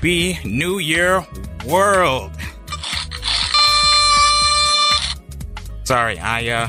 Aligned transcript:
Happy 0.00 0.38
New 0.46 0.78
Year, 0.78 1.26
world! 1.66 2.30
Sorry, 5.84 6.18
I 6.18 6.48
uh, 6.48 6.68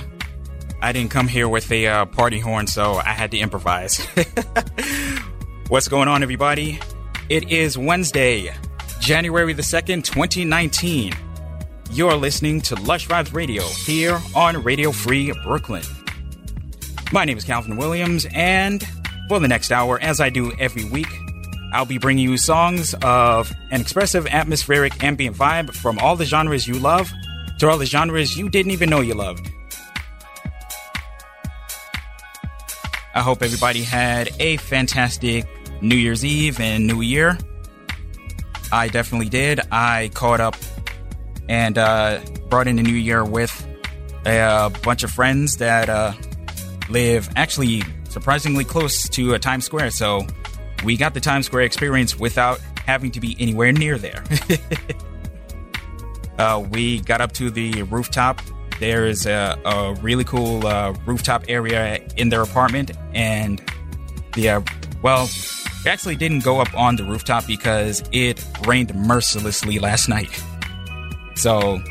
I 0.82 0.92
didn't 0.92 1.12
come 1.12 1.30
here 1.30 1.48
with 1.48 1.72
a 1.72 1.88
uh, 1.88 2.06
party 2.08 2.40
horn, 2.40 2.68
so 2.68 2.96
I 2.96 3.12
had 3.12 3.32
to 3.32 3.38
improvise. 3.38 4.06
What's 5.70 5.88
going 5.88 6.10
on, 6.10 6.24
everybody? 6.24 6.82
It 7.30 7.50
is 7.50 7.78
Wednesday, 7.78 8.54
January 9.00 9.54
the 9.54 9.64
second, 9.64 10.04
2019. 10.04 11.14
You're 11.90 12.16
listening 12.16 12.60
to 12.64 12.76
Lush 12.82 13.08
Vibes 13.08 13.34
Radio 13.34 13.64
here 13.64 14.20
on 14.36 14.62
Radio 14.62 14.92
Free 14.92 15.32
Brooklyn. 15.46 15.84
My 17.14 17.24
name 17.24 17.38
is 17.38 17.46
Calvin 17.46 17.78
Williams, 17.78 18.28
and 18.34 18.86
for 19.30 19.40
the 19.40 19.48
next 19.48 19.72
hour, 19.72 19.98
as 20.02 20.20
I 20.20 20.30
do 20.30 20.52
every 20.60 20.84
week, 20.84 21.08
I'll 21.72 21.86
be 21.86 21.98
bringing 21.98 22.30
you 22.30 22.38
songs 22.38 22.94
of 23.02 23.54
an 23.72 23.82
expressive, 23.82 24.28
atmospheric, 24.28 25.04
ambient 25.04 25.36
vibe 25.36 25.74
from 25.74 26.00
all 26.00 26.16
the 26.16 26.26
genres 26.26 26.68
you 26.68 26.76
love 26.76 27.12
to 27.60 27.70
all 27.70 27.78
the 27.78 27.86
genres 27.86 28.38
you 28.38 28.50
didn't 28.50 28.72
even 28.72 28.90
know 28.90 29.02
you 29.02 29.14
loved. 29.14 29.50
I 33.14 33.22
hope 33.22 33.42
everybody 33.42 33.84
had 33.84 34.30
a 34.40 34.58
fantastic 34.58 35.46
New 35.82 35.96
Year's 35.96 36.24
Eve 36.24 36.60
and 36.60 36.88
New 36.88 37.02
Year. 37.02 37.38
I 38.72 38.88
definitely 38.88 39.30
did. 39.30 39.60
I 39.72 40.12
caught 40.14 40.40
up 40.40 40.56
and 41.50 41.78
uh, 41.78 42.22
brought 42.50 42.68
in 42.68 42.78
the 42.78 42.84
new 42.84 42.94
year 42.94 43.26
with 43.26 43.68
a, 44.26 44.72
bunch 44.84 45.04
of 45.04 45.12
friends 45.12 45.58
that 45.58 45.90
uh, 45.90 46.14
live 46.90 47.30
actually 47.36 47.84
surprisingly 48.10 48.64
close 48.64 49.10
to 49.10 49.36
uh, 49.36 49.38
Times 49.38 49.66
Square. 49.66 49.92
So 49.92 50.26
we 50.84 50.98
got 50.98 51.14
the 51.14 51.20
Times 51.20 51.46
Square 51.46 51.64
experience 51.64 52.18
without 52.18 52.60
having 52.86 53.12
to 53.12 53.20
be 53.20 53.36
anywhere 53.40 53.72
near 53.72 53.98
there. 53.98 54.24
uh, 56.38 56.66
we 56.72 57.02
got 57.02 57.22
up 57.22 57.32
to 57.34 57.50
the 57.50 57.84
rooftop. 57.84 58.42
There's 58.80 59.26
a, 59.26 59.60
a 59.64 59.94
really 60.02 60.24
cool 60.24 60.66
uh, 60.66 60.94
rooftop 61.06 61.46
area 61.48 62.06
in 62.18 62.30
their 62.30 62.42
apartment, 62.42 62.92
and 63.14 63.62
the 64.34 64.64
well, 65.02 65.30
we 65.84 65.90
actually 65.92 66.16
didn't 66.16 66.44
go 66.44 66.60
up 66.60 66.74
on 66.76 66.96
the 66.96 67.04
rooftop 67.04 67.48
because 67.48 68.04
it 68.12 68.44
rained 68.66 68.94
mercilessly 68.96 69.80
last 69.80 70.08
night. 70.08 70.30
So 71.36 71.82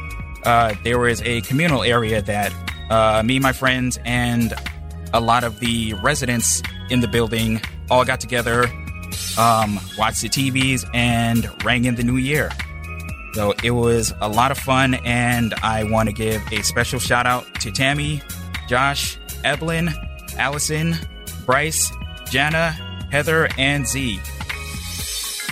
uh, 0.45 0.75
there 0.84 0.99
was 0.99 1.23
a 1.23 1.41
communal 1.43 1.83
area 1.83 2.23
that 2.23 2.53
uh, 2.91 3.23
me, 3.25 3.39
my 3.39 3.53
friends, 3.53 3.99
and 4.05 4.53
a 5.12 5.21
lot 5.21 5.45
of 5.45 5.61
the 5.61 5.95
residents 5.95 6.62
in 6.89 7.00
the 7.00 7.09
building 7.09 7.61
all 7.91 8.05
got 8.05 8.21
together, 8.21 8.71
um, 9.38 9.81
watched 9.98 10.22
the 10.22 10.28
TVs, 10.28 10.88
and 10.94 11.48
rang 11.65 11.84
in 11.84 11.94
the 11.94 12.03
new 12.03 12.16
year. 12.16 12.50
So 13.34 13.54
it 13.62 13.71
was 13.71 14.12
a 14.21 14.28
lot 14.28 14.50
of 14.50 14.59
fun, 14.59 14.94
and 15.04 15.54
I 15.62 15.84
want 15.84 16.09
to 16.09 16.12
give 16.12 16.43
a 16.53 16.62
special 16.62 16.98
shout 16.98 17.26
out 17.26 17.47
to 17.60 17.70
Tammy, 17.70 18.22
Josh, 18.69 19.19
Evelyn, 19.44 19.91
Allison, 20.37 20.97
Bryce, 21.47 21.93
Jana, 22.31 22.72
Heather, 23.12 23.49
and 23.56 23.87
Z. 23.87 24.19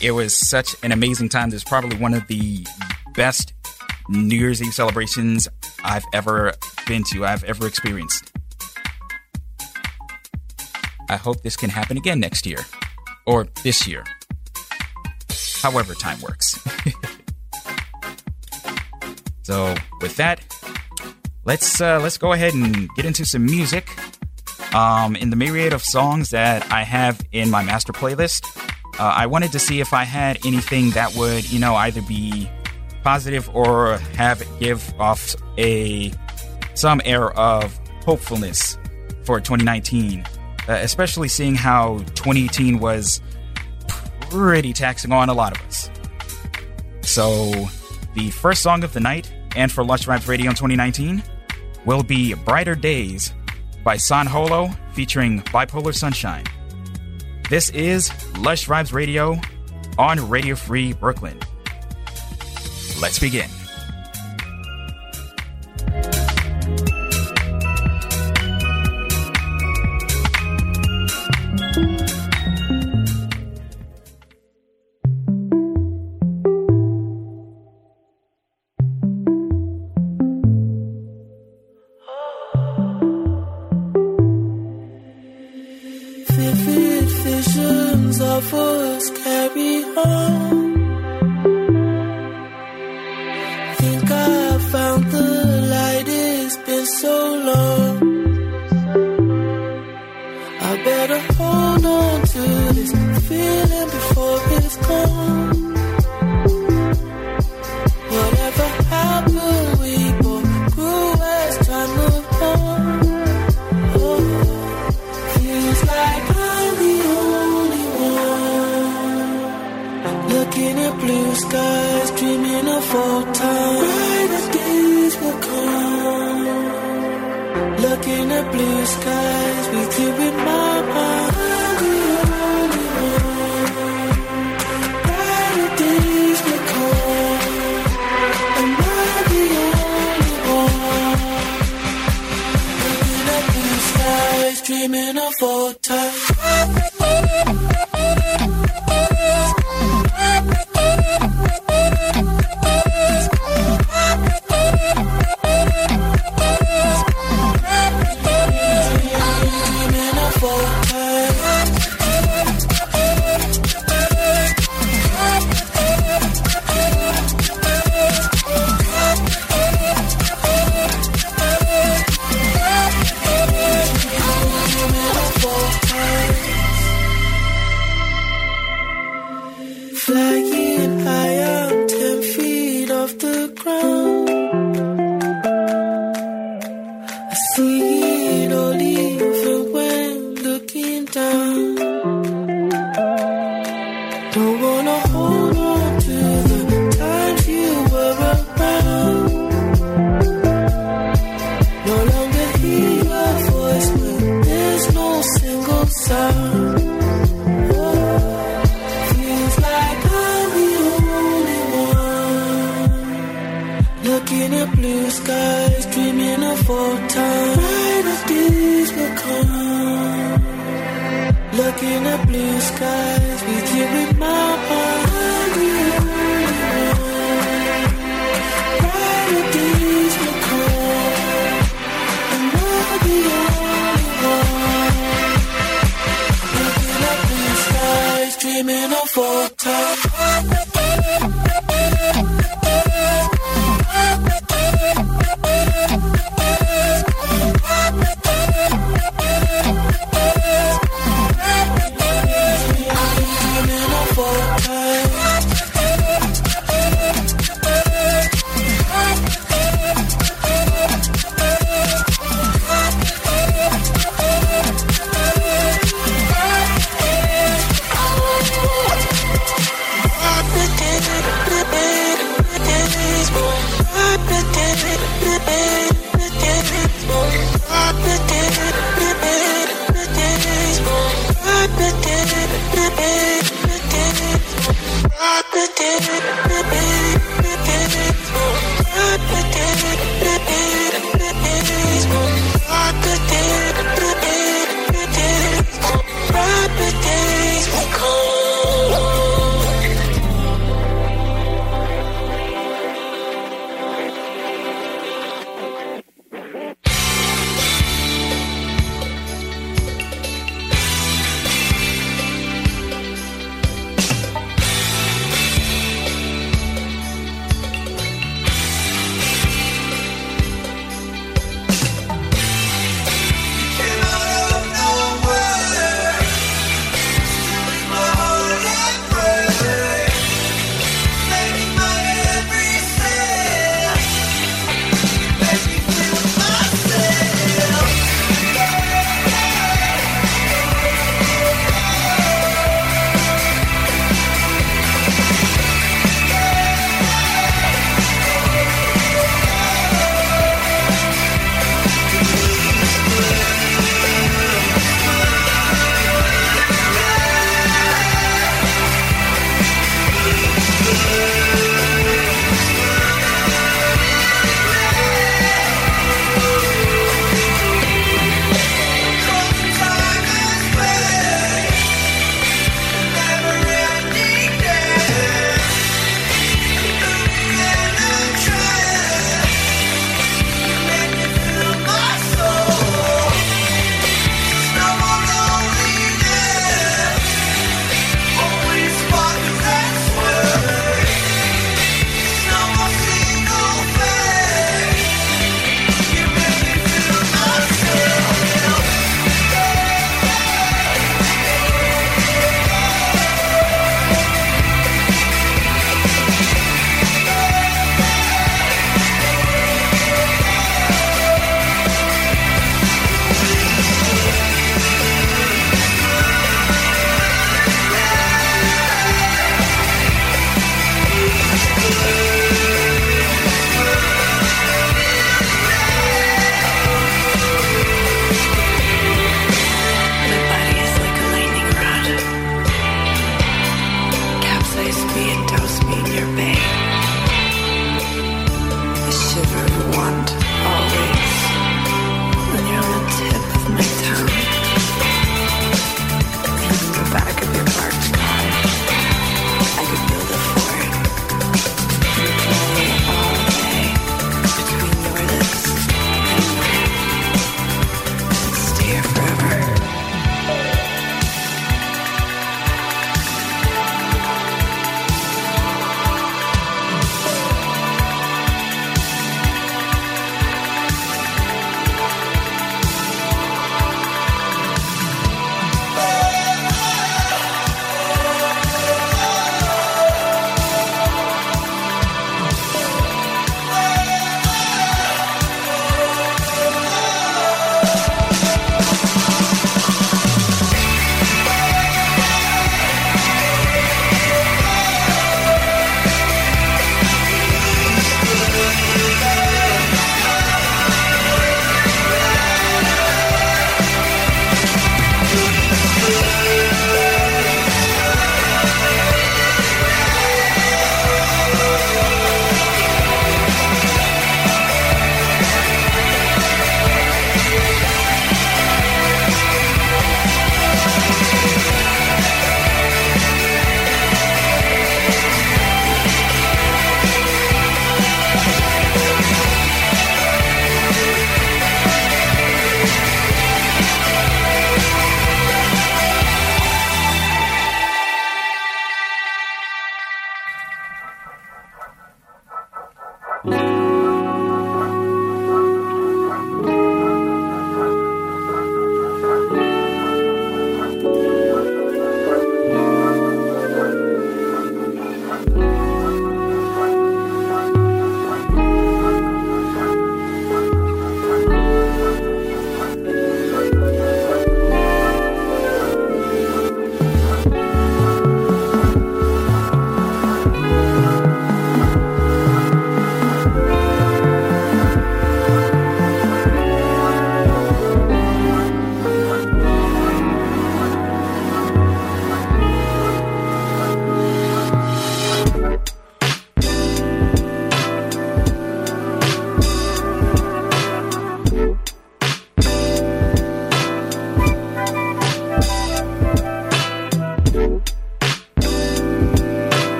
It 0.00 0.12
was 0.12 0.36
such 0.36 0.76
an 0.82 0.92
amazing 0.92 1.30
time. 1.30 1.50
This 1.50 1.62
is 1.62 1.68
probably 1.68 1.96
one 1.96 2.14
of 2.14 2.26
the 2.28 2.64
best 3.14 3.54
New 4.08 4.36
Year's 4.36 4.62
Eve 4.62 4.74
celebrations 4.74 5.48
I've 5.82 6.04
ever 6.12 6.52
been 6.86 7.04
to, 7.12 7.24
I've 7.24 7.44
ever 7.44 7.66
experienced. 7.66 8.32
I 11.08 11.16
hope 11.16 11.42
this 11.42 11.56
can 11.56 11.70
happen 11.70 11.96
again 11.96 12.20
next 12.20 12.46
year. 12.46 12.58
Or 13.26 13.46
this 13.62 13.86
year. 13.86 14.04
However, 15.60 15.94
time 15.94 16.20
works. 16.20 16.58
so, 19.42 19.74
with 20.00 20.16
that, 20.16 20.40
let's 21.44 21.80
uh, 21.80 22.00
let's 22.00 22.18
go 22.18 22.32
ahead 22.32 22.54
and 22.54 22.88
get 22.96 23.04
into 23.04 23.24
some 23.24 23.46
music. 23.46 23.88
Um, 24.74 25.14
in 25.14 25.30
the 25.30 25.36
myriad 25.36 25.72
of 25.72 25.82
songs 25.82 26.30
that 26.30 26.70
I 26.72 26.82
have 26.82 27.20
in 27.32 27.48
my 27.48 27.62
master 27.62 27.92
playlist, 27.92 28.44
uh, 28.98 29.04
I 29.04 29.26
wanted 29.26 29.52
to 29.52 29.58
see 29.58 29.80
if 29.80 29.92
I 29.92 30.04
had 30.04 30.44
anything 30.44 30.90
that 30.90 31.14
would, 31.14 31.50
you 31.50 31.58
know, 31.58 31.74
either 31.76 32.02
be 32.02 32.50
positive 33.02 33.48
or 33.54 33.98
have 34.16 34.42
give 34.58 34.92
off 35.00 35.36
a 35.58 36.12
some 36.74 37.00
air 37.04 37.30
of 37.32 37.78
hopefulness 38.04 38.76
for 39.24 39.40
2019 39.40 40.24
uh, 40.68 40.72
especially 40.72 41.28
seeing 41.28 41.54
how 41.54 41.98
2018 42.14 42.78
was 42.78 43.20
pretty 44.20 44.72
taxing 44.72 45.12
on 45.12 45.28
a 45.28 45.34
lot 45.34 45.56
of 45.56 45.66
us. 45.66 45.90
So, 47.02 47.68
the 48.14 48.30
first 48.30 48.62
song 48.62 48.84
of 48.84 48.92
the 48.92 49.00
night, 49.00 49.32
and 49.56 49.70
for 49.70 49.84
Lush 49.84 50.06
Vibes 50.06 50.26
Radio 50.26 50.50
in 50.50 50.56
2019, 50.56 51.22
will 51.84 52.02
be 52.02 52.34
Brighter 52.34 52.74
Days 52.74 53.32
by 53.84 53.96
San 53.96 54.26
Holo 54.26 54.70
featuring 54.92 55.42
Bipolar 55.42 55.94
Sunshine. 55.94 56.44
This 57.50 57.68
is 57.70 58.10
Lush 58.38 58.66
Vibes 58.66 58.92
Radio 58.92 59.38
on 59.98 60.28
Radio 60.28 60.54
Free 60.54 60.92
Brooklyn. 60.94 61.38
Let's 63.00 63.18
begin. 63.18 63.50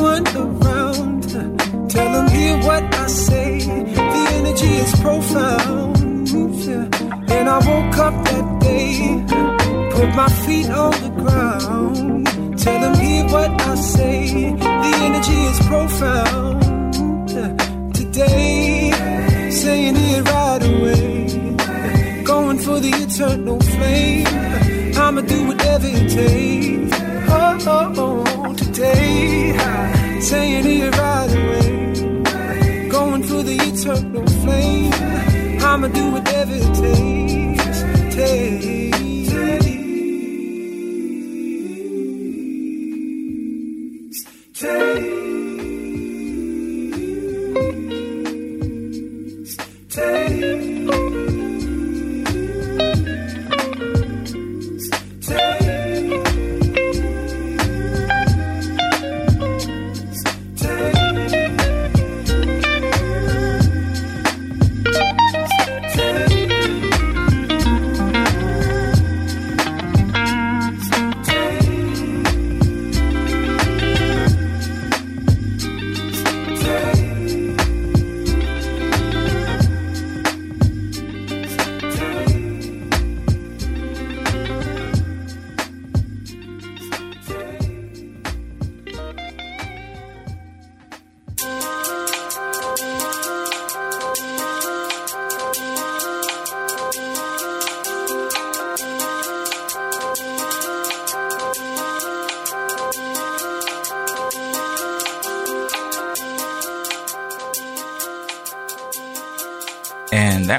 One 0.00 0.26
around. 0.36 1.22
Tell 1.90 2.12
them 2.12 2.28
hear 2.28 2.56
what 2.58 2.82
I 2.94 3.06
say. 3.06 3.58
The 3.60 4.22
energy 4.38 4.72
is 4.84 4.92
profound. 5.00 5.96
And 7.30 7.48
I 7.48 7.58
woke 7.58 7.98
up 7.98 8.14
that 8.24 8.60
day, 8.60 9.24
put 9.92 10.14
my 10.14 10.28
feet 10.44 10.68
on 10.70 10.92
the 11.04 11.10
ground. 11.22 12.26
Tell 12.58 12.80
them 12.80 12.94
hear 13.00 13.24
what 13.26 13.50
I 13.62 13.74
say. 13.76 14.52
The 14.52 14.92
energy 15.06 15.38
is 15.52 15.58
profound. 15.66 16.62
Today, 17.94 18.90
saying 19.50 19.96
it 19.96 20.28
right 20.28 20.62
away. 20.72 22.22
Going 22.24 22.58
for 22.58 22.80
the 22.80 22.90
eternal 22.90 23.60
flame. 23.60 24.26
I'ma 24.96 25.20
do 25.20 25.46
whatever 25.46 25.86
it 25.86 26.08
takes. 26.10 26.96
Oh, 27.28 27.58
oh, 27.66 27.94
oh, 27.98 28.54
today, 28.76 30.20
saying 30.20 30.66
it 30.66 30.96
right 30.98 31.32
away. 31.32 32.88
Going 32.88 33.22
for 33.22 33.42
the 33.42 33.56
eternal 33.56 34.26
flame. 34.42 34.92
I'ma 35.62 35.88
do 35.88 36.10
whatever 36.10 36.52
it 36.54 36.74
takes. 36.74 38.14
Takes. 38.14 38.75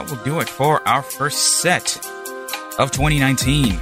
Will 0.09 0.23
do 0.23 0.39
it 0.39 0.49
for 0.49 0.87
our 0.87 1.01
first 1.01 1.57
set 1.59 1.97
of 2.79 2.91
2019. 2.91 3.81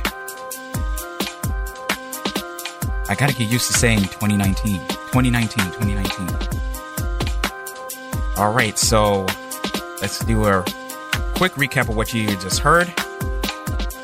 I 3.07 3.15
gotta 3.15 3.33
get 3.33 3.51
used 3.51 3.67
to 3.67 3.73
saying 3.73 3.99
2019. 3.99 4.79
2019, 4.87 5.65
2019. 5.65 6.55
All 8.37 8.51
right, 8.51 8.77
so 8.77 9.25
let's 10.01 10.19
do 10.25 10.45
a 10.45 10.63
quick 11.35 11.53
recap 11.53 11.89
of 11.89 11.95
what 11.95 12.13
you 12.13 12.27
just 12.37 12.59
heard. 12.59 12.87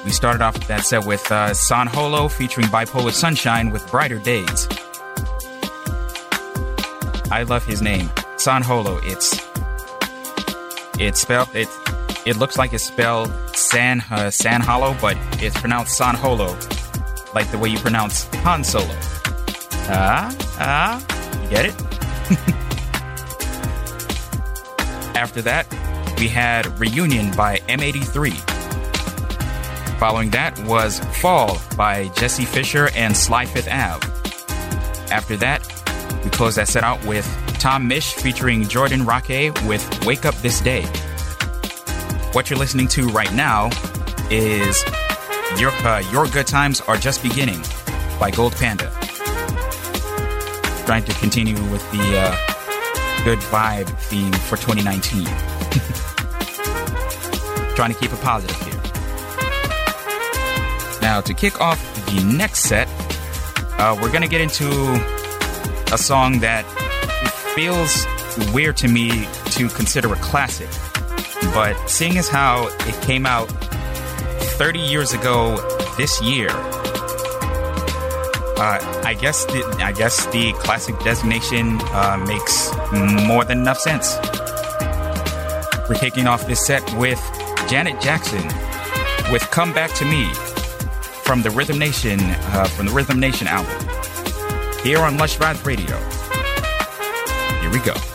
We 0.05 0.11
started 0.11 0.41
off 0.41 0.55
that 0.67 0.85
set 0.85 1.05
with 1.05 1.31
uh, 1.31 1.53
San 1.53 1.87
Holo 1.87 2.27
featuring 2.27 2.67
Bipolar 2.67 3.11
Sunshine 3.11 3.71
with 3.71 3.89
Brighter 3.91 4.19
Days. 4.19 4.67
I 7.31 7.43
love 7.43 7.65
his 7.65 7.81
name, 7.81 8.09
San 8.37 8.61
Holo. 8.61 8.99
It's 9.03 9.39
it's 10.99 11.21
spelled 11.21 11.55
it. 11.55 11.67
It 12.25 12.37
looks 12.37 12.57
like 12.57 12.73
it's 12.73 12.83
spelled 12.83 13.31
San 13.55 14.01
uh, 14.11 14.29
San 14.29 14.61
Hollow, 14.61 14.95
but 15.01 15.17
it's 15.41 15.59
pronounced 15.59 15.97
San 15.97 16.13
Holo, 16.13 16.55
like 17.33 17.49
the 17.49 17.57
way 17.57 17.69
you 17.69 17.79
pronounce 17.79 18.25
Han 18.35 18.63
Solo. 18.63 18.93
Ah, 19.89 20.31
ah, 20.59 21.01
you 21.41 21.49
get 21.49 21.65
it? 21.65 21.73
After 25.15 25.41
that, 25.41 25.65
we 26.19 26.27
had 26.27 26.79
Reunion 26.79 27.35
by 27.35 27.57
M83. 27.67 28.33
Following 29.97 30.29
that 30.31 30.59
was 30.65 30.99
Fall 31.21 31.59
by 31.75 32.09
Jesse 32.09 32.45
Fischer 32.45 32.89
and 32.95 33.17
Sly 33.17 33.45
Fifth 33.45 33.67
Ave. 33.67 34.05
After 35.11 35.35
that, 35.37 35.65
we 36.23 36.29
closed 36.29 36.57
that 36.57 36.67
set 36.67 36.83
out 36.83 37.03
with 37.05 37.25
Tom 37.59 37.89
Misch 37.89 38.13
featuring 38.13 38.67
Jordan 38.67 39.01
Rakei 39.01 39.51
with 39.67 40.05
Wake 40.05 40.25
Up 40.25 40.35
This 40.35 40.61
Day. 40.61 40.85
What 42.33 42.49
you're 42.49 42.59
listening 42.59 42.87
to 42.89 43.07
right 43.09 43.33
now 43.33 43.69
is 44.29 44.81
Your, 45.59 45.71
uh, 45.85 45.99
Your 46.13 46.27
Good 46.27 46.47
Times 46.47 46.79
Are 46.79 46.95
Just 46.95 47.21
Beginning 47.21 47.61
by 48.21 48.31
Gold 48.31 48.53
Panda. 48.53 48.89
Trying 50.85 51.03
to 51.03 51.13
continue 51.15 51.61
with 51.69 51.81
the 51.91 52.17
uh, 52.17 52.33
good 53.25 53.39
vibe 53.39 53.89
theme 54.03 54.31
for 54.31 54.55
2019. 54.55 55.25
Trying 57.75 57.93
to 57.93 57.99
keep 57.99 58.13
it 58.13 58.21
positive 58.21 58.55
here. 58.61 58.79
Now, 61.01 61.19
to 61.19 61.33
kick 61.33 61.59
off 61.59 61.83
the 62.05 62.23
next 62.23 62.59
set, 62.59 62.87
uh, 63.77 63.99
we're 64.01 64.09
going 64.09 64.21
to 64.21 64.29
get 64.29 64.39
into 64.39 64.69
a 65.93 65.97
song 65.97 66.39
that 66.39 66.63
feels 67.55 68.07
weird 68.53 68.77
to 68.77 68.87
me 68.87 69.27
to 69.47 69.67
consider 69.67 70.13
a 70.13 70.17
classic. 70.17 70.69
But 71.53 71.75
seeing 71.89 72.17
as 72.17 72.29
how 72.29 72.67
it 72.67 73.01
came 73.01 73.25
out 73.25 73.47
30 74.57 74.79
years 74.79 75.13
ago 75.13 75.57
this 75.97 76.21
year, 76.21 76.49
uh, 78.61 79.01
I 79.03 79.15
guess 79.19 79.45
the, 79.45 79.63
I 79.83 79.91
guess 79.91 80.27
the 80.27 80.53
classic 80.53 80.97
designation 80.99 81.79
uh, 81.81 82.23
makes 82.27 82.71
more 83.27 83.43
than 83.43 83.59
enough 83.59 83.79
sense. 83.79 84.15
We're 85.89 85.95
kicking 85.99 86.27
off 86.27 86.47
this 86.47 86.65
set 86.65 86.83
with 86.93 87.19
Janet 87.67 87.99
Jackson 87.99 88.43
with 89.31 89.41
"Come 89.51 89.73
Back 89.73 89.91
to 89.95 90.05
Me" 90.05 90.31
from 91.23 91.41
the 91.41 91.49
Rhythm 91.49 91.79
Nation 91.79 92.19
uh, 92.19 92.65
from 92.65 92.85
the 92.85 92.91
Rhythm 92.93 93.19
Nation 93.19 93.47
album 93.47 93.87
here 94.83 94.99
on 94.99 95.17
Lush 95.17 95.37
Vibes 95.37 95.65
Radio. 95.65 95.97
Here 97.61 97.71
we 97.71 97.79
go. 97.79 98.10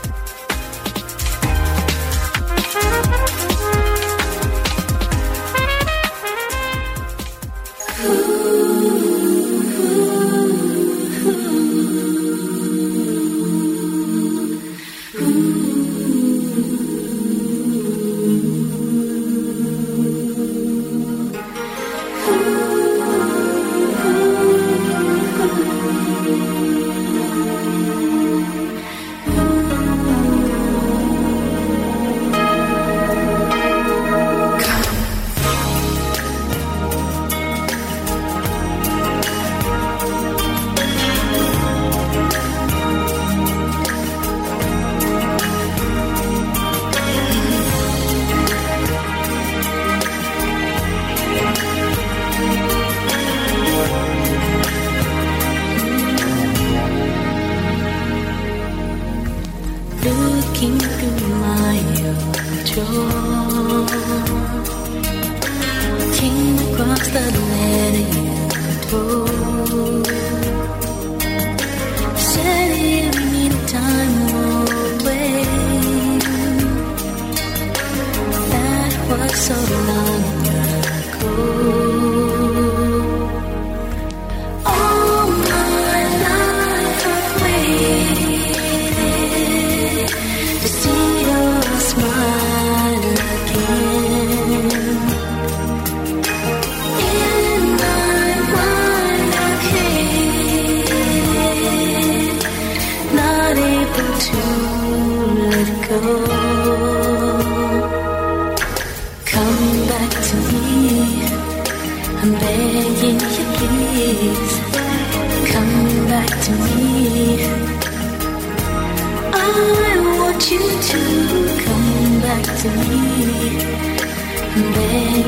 Looking 8.04 8.45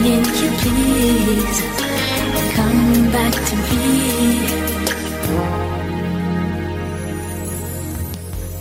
begging 0.08 0.24
you, 0.40 0.50
please. 0.62 1.58
Come 2.56 3.10
back 3.12 3.34
to 3.48 3.56
me. 3.68 3.86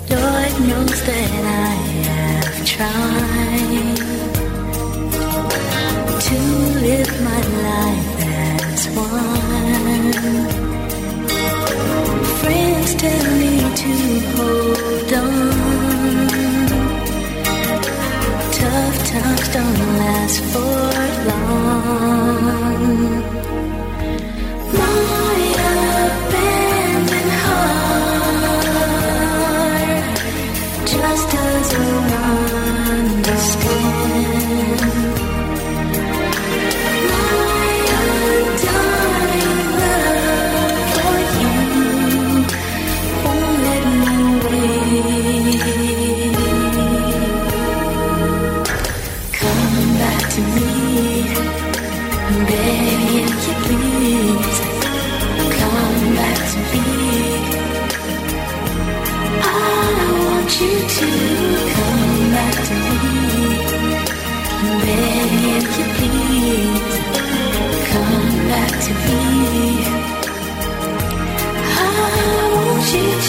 Lord 0.09 0.53
knows 0.69 0.99
that 1.07 1.31
I 1.45 1.75
have 2.03 2.65
tried 2.65 3.97
to 6.27 6.37
live 6.85 7.13
my 7.29 7.41
life 7.67 8.09
as 8.19 8.81
one. 8.95 10.13
Friends 12.41 12.91
tell 12.95 13.25
me 13.41 13.55
to 13.81 13.91
hold 14.33 15.11
on. 15.23 15.47
Tough 18.59 18.97
times 19.07 19.47
don't 19.53 19.79
last 19.99 20.39
for 20.51 20.96
long. 21.25 21.87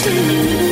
To 0.01 0.68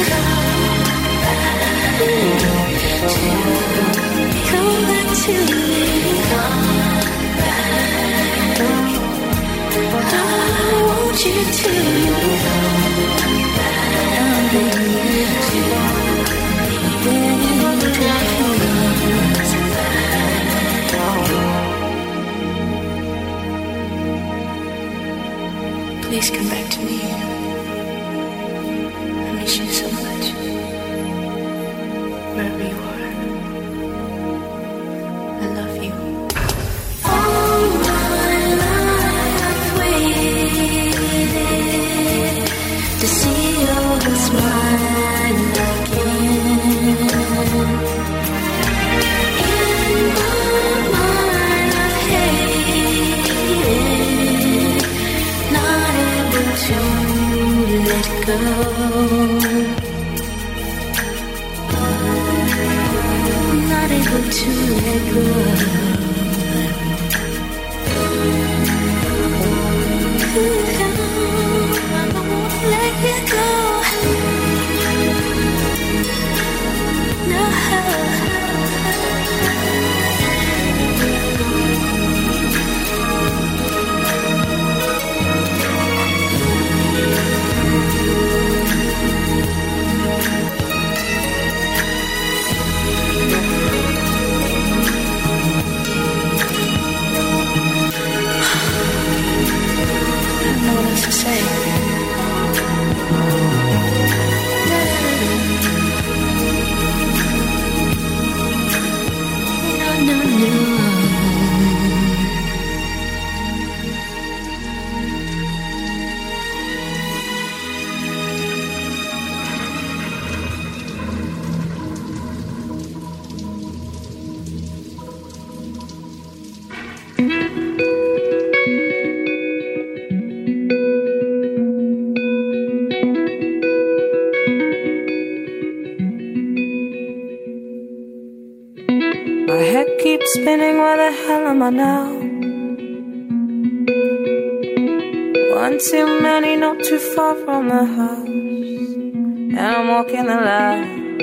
And 149.57 149.65
I'm 149.75 149.87
walking 149.87 150.27
the 150.27 150.35
line, 150.35 151.19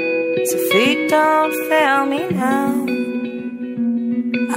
so 0.46 0.58
feet 0.70 1.08
don't 1.08 1.52
fail 1.68 2.04
me 2.04 2.26
now. 2.30 2.84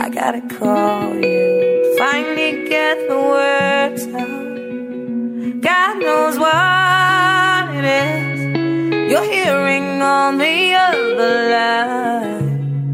I 0.02 0.10
gotta 0.10 0.42
call 0.58 1.14
you, 1.14 1.96
finally 2.00 2.68
get 2.68 3.08
the 3.08 3.20
words 3.36 4.04
out. 4.08 5.62
God 5.62 5.94
knows 6.02 6.40
what 6.40 7.76
it 7.76 7.86
is 7.86 9.12
you're 9.12 9.30
hearing 9.32 10.02
on 10.02 10.40
the 10.40 10.74
other 10.74 11.36
line. 11.56 12.94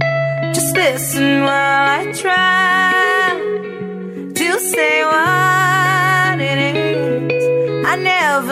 Just 0.53 0.75
listen 0.75 1.43
while 1.43 1.99
I 1.99 2.11
try 2.11 3.39
to 4.35 4.59
say 4.59 5.05
what 5.05 5.42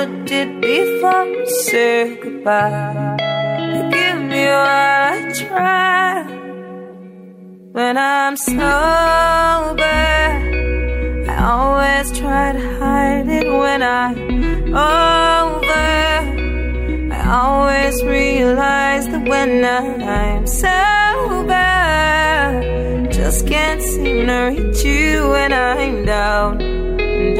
never 0.05 0.25
did 0.25 0.61
before 0.61 1.45
say 1.45 2.15
goodbye. 2.21 3.17
Give 3.91 4.19
me 4.21 4.45
while 4.45 4.65
I 4.65 5.31
try 5.33 6.23
when 7.71 7.97
I'm 7.97 8.35
sober. 8.37 8.61
I 11.29 11.35
always 11.53 12.17
try 12.17 12.53
to 12.53 12.79
hide 12.79 13.27
it 13.29 13.47
when 13.47 13.83
I'm 13.83 14.17
over. 14.73 15.89
I 17.13 17.21
always 17.41 18.03
realize 18.03 19.07
that 19.07 19.27
when 19.27 19.65
I'm 19.65 20.47
sober, 20.47 21.71
just 23.11 23.47
can't 23.47 23.81
seem 23.81 24.27
to 24.27 24.53
reach 24.55 24.83
you 24.83 25.29
when 25.29 25.53
I'm 25.53 26.05
down 26.05 26.61
and 26.61 27.37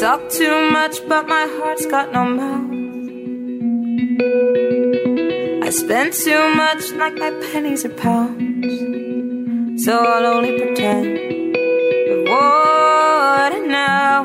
talk 0.00 0.28
too 0.28 0.70
much, 0.70 0.96
but 1.08 1.26
my 1.26 1.46
heart's 1.56 1.86
got 1.86 2.12
no 2.12 2.24
mouth. 2.26 2.70
I 5.66 5.70
spend 5.70 6.12
too 6.12 6.54
much, 6.54 6.92
like 6.92 7.14
my 7.14 7.30
pennies 7.50 7.84
are 7.86 7.96
pounds. 8.04 8.76
So 9.84 9.92
I'll 9.96 10.26
only 10.26 10.58
pretend. 10.58 11.54
But 12.08 12.20
what 12.30 13.52
now? 13.66 14.24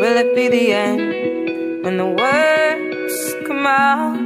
Will 0.00 0.16
it 0.22 0.34
be 0.34 0.48
the 0.48 0.72
end 0.72 1.84
when 1.84 1.96
the 1.96 2.10
words 2.22 3.16
come 3.46 3.66
out? 3.66 4.18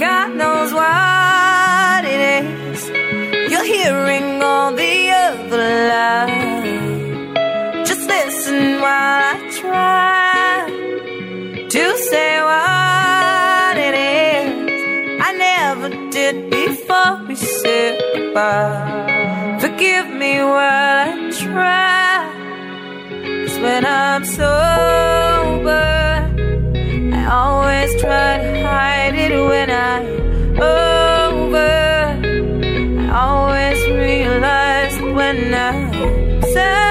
God 0.00 0.34
knows 0.34 0.72
what 0.72 2.04
it 2.04 2.20
is 2.42 2.88
you're 3.52 3.64
hearing 3.64 4.42
on 4.42 4.74
the 4.74 5.10
other 5.10 5.88
line. 5.88 6.45
To 11.68 11.98
say 11.98 12.40
what 12.42 13.76
it 13.76 13.94
is 13.94 15.20
I 15.20 15.32
never 15.32 15.88
did 16.10 16.48
before 16.50 17.24
we 17.26 17.34
said 17.34 18.00
goodbye. 18.14 19.58
Forgive 19.60 20.08
me 20.08 20.38
while 20.38 21.08
I 21.08 21.30
try. 21.42 22.30
Cause 23.46 23.58
when 23.58 23.84
I'm 23.84 24.24
sober, 24.24 25.88
I 27.18 27.22
always 27.42 28.00
try 28.00 28.38
to 28.44 28.62
hide 28.62 29.14
it 29.16 29.32
when 29.50 29.68
I'm 29.70 30.06
over. 30.60 31.74
I 33.00 33.18
always 33.26 33.80
realize 33.88 34.96
when 35.16 35.52
I'm 35.52 36.42
sober, 36.42 36.85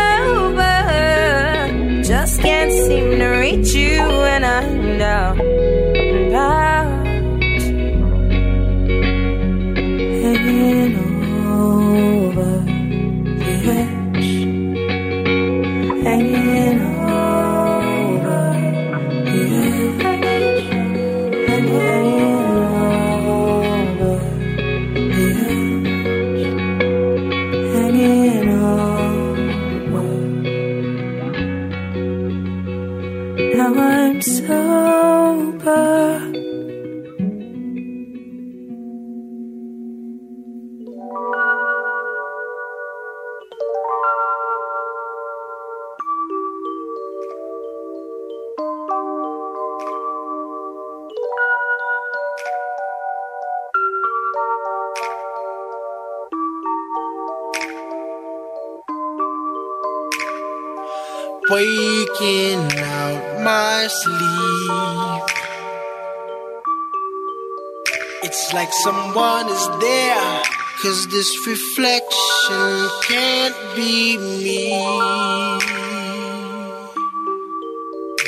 someone 68.86 69.48
is 69.50 69.68
there, 69.82 70.44
cause 70.80 71.08
this 71.08 71.48
reflection 71.48 72.88
can't 73.10 73.58
be 73.76 74.16
me. 74.44 74.70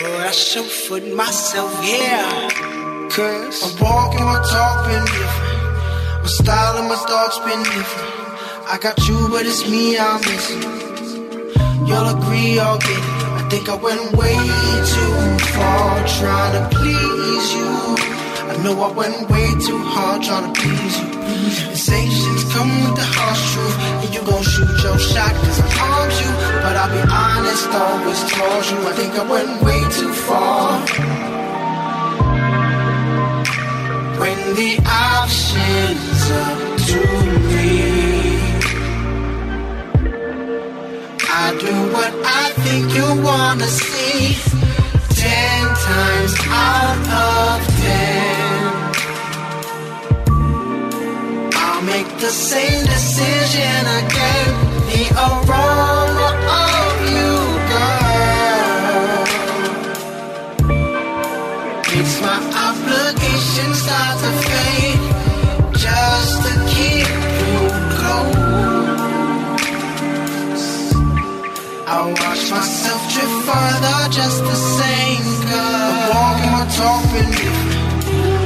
But 0.02 0.22
I 0.26 0.34
chauffeured 0.34 1.13
myself 1.13 1.72
here, 1.84 2.34
cause 3.15 3.58
I'm 3.65 3.74
walking, 3.84 4.26
my 4.26 4.41
talk 4.50 4.78
been 4.88 5.06
different. 5.06 6.24
My 6.24 6.30
style 6.39 6.78
and 6.80 6.88
my 6.89 7.00
thoughts 7.08 7.38
been 7.46 7.62
different. 7.76 8.13
I 8.74 8.80
got 8.82 8.98
you, 9.08 9.30
but 9.30 9.46
it's 9.46 9.63
me 9.70 9.96
I'm 10.00 10.20
missing. 10.22 10.63
You'll 11.88 12.10
agree, 12.17 12.58
I'll 12.58 12.80
get 12.80 13.04
it. 13.10 13.17
I 13.39 13.48
think 13.52 13.70
I 13.70 13.76
went 13.76 14.02
way 14.17 14.38
too 14.93 15.15
far 15.54 15.91
trying 16.17 16.54
to 16.58 16.63
please 16.76 17.54
you. 17.54 18.26
I 18.58 18.63
know 18.63 18.82
I 18.82 18.91
went 18.91 19.30
way 19.30 19.54
too 19.62 19.78
hard 19.78 20.24
trying 20.24 20.52
to 20.52 20.60
please 20.60 20.98
you. 20.98 21.06
Sensations 21.78 22.43
come 22.52 22.74
with 22.82 22.96
the 22.96 23.06
harsh 23.06 23.43
truth, 23.54 23.78
and 24.02 24.10
you 24.15 24.22
gon' 24.26 24.41
shoot 24.41 24.74
your 24.82 24.98
shot 24.98 25.34
cause 25.36 25.60
I 25.62 25.70
harmed 25.78 26.15
you. 26.17 26.32
But 26.65 26.74
I'll 26.76 26.89
be 26.89 27.04
honest, 27.06 27.70
always 27.70 28.22
told 28.34 28.63
you. 28.65 28.78
I 28.82 28.93
think 28.98 29.13
I 29.13 29.24
went 29.30 29.62
way 29.62 29.82
too 29.93 30.12
far. 30.26 30.82
When 34.22 34.39
the 34.58 34.74
option's 34.89 36.24
up 36.41 36.60
to 36.89 37.02
me. 37.54 37.78
I 41.30 41.46
do 41.62 41.76
what 41.93 42.13
I 42.26 42.46
think 42.65 42.86
you 42.98 43.08
wanna 43.22 43.67
see. 43.67 44.34
Ten 45.13 45.62
times 45.86 46.34
out 46.50 47.08
of 47.22 47.26
the 52.27 52.33
same 52.33 52.83
decision 52.83 53.81
again. 54.01 54.51
The 54.91 55.03
aroma 55.27 56.29
of 56.67 56.95
you, 57.15 57.33
girl, 57.71 59.23
makes 61.87 62.15
my 62.27 62.39
obligation 62.67 63.69
start 63.81 64.15
to 64.23 64.31
fade. 64.47 65.03
Just 65.85 66.33
to 66.45 66.51
keep 66.73 67.07
you 67.39 67.63
close. 67.95 69.07
I 71.87 71.97
watch 72.19 72.43
myself 72.51 73.01
drift 73.13 73.37
further 73.47 73.99
just 74.11 74.39
the 74.43 74.57
same 74.79 75.23
Cause 75.23 75.55
I'm 75.55 76.09
walking, 76.11 76.51
my 76.57 76.65
talk 76.75 77.03
been 77.13 77.29
different 77.31 77.83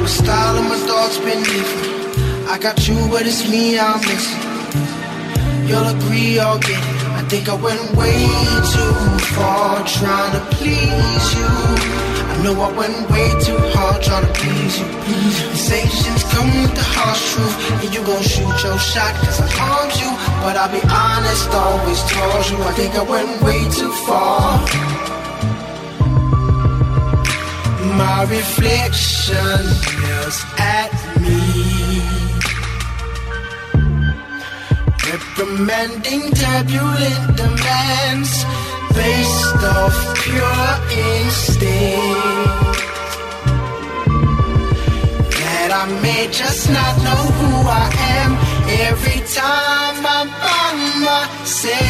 My 0.02 0.10
style 0.20 0.56
and 0.60 0.68
my 0.70 0.78
thoughts 0.88 1.18
been 1.18 1.42
different 1.42 2.01
I 2.52 2.58
got 2.60 2.86
you, 2.86 2.96
but 3.10 3.26
it's 3.26 3.50
me 3.50 3.80
I'm 3.80 4.02
missing 4.02 4.44
You'll 5.70 5.88
agree, 5.88 6.38
I'll 6.38 6.60
get 6.60 6.84
it 6.84 7.02
I 7.16 7.24
think 7.32 7.48
I 7.48 7.56
went 7.56 7.80
way 7.96 8.28
too 8.76 8.94
far 9.36 9.80
trying 9.88 10.34
to 10.36 10.44
please 10.58 11.28
you 11.40 11.48
I 11.48 12.44
know 12.44 12.60
I 12.60 12.70
went 12.76 13.10
way 13.10 13.30
too 13.40 13.56
hard 13.72 14.04
trying 14.04 14.28
to 14.28 14.34
please 14.34 14.80
you. 14.80 14.88
Sensations 15.56 16.24
come 16.34 16.50
with 16.62 16.76
the 16.76 16.84
harsh 16.84 17.24
truth, 17.34 17.56
and 17.84 17.94
you 17.94 18.04
gon' 18.04 18.24
shoot 18.24 18.64
your 18.64 18.80
shot 18.80 19.14
cause 19.22 19.40
I 19.40 19.48
harmed 19.52 19.94
you. 20.02 20.10
But 20.42 20.58
I'll 20.58 20.72
be 20.72 20.82
honest, 20.90 21.50
always 21.54 22.02
told 22.10 22.50
you, 22.50 22.58
I 22.66 22.74
think 22.74 22.96
I 22.96 23.04
went 23.04 23.30
way 23.44 23.62
too 23.70 23.94
far. 24.08 24.58
My 27.96 28.24
reflection 28.24 29.62
yells 30.02 30.44
at 30.58 30.90
me. 31.22 31.81
Reprimanding 35.04 36.32
turbulent 36.32 37.36
demands 37.36 38.46
based 38.94 39.64
off 39.76 39.98
pure 40.22 40.68
instinct. 41.10 42.78
That 45.40 45.70
I 45.74 45.86
may 46.04 46.28
just 46.32 46.70
not 46.70 46.96
know 47.06 47.24
who 47.38 47.52
I 47.68 47.88
am 48.22 48.32
every 48.88 49.22
time 49.26 50.06
I'm 50.06 50.30
by 50.46 50.70
myself. 51.10 51.82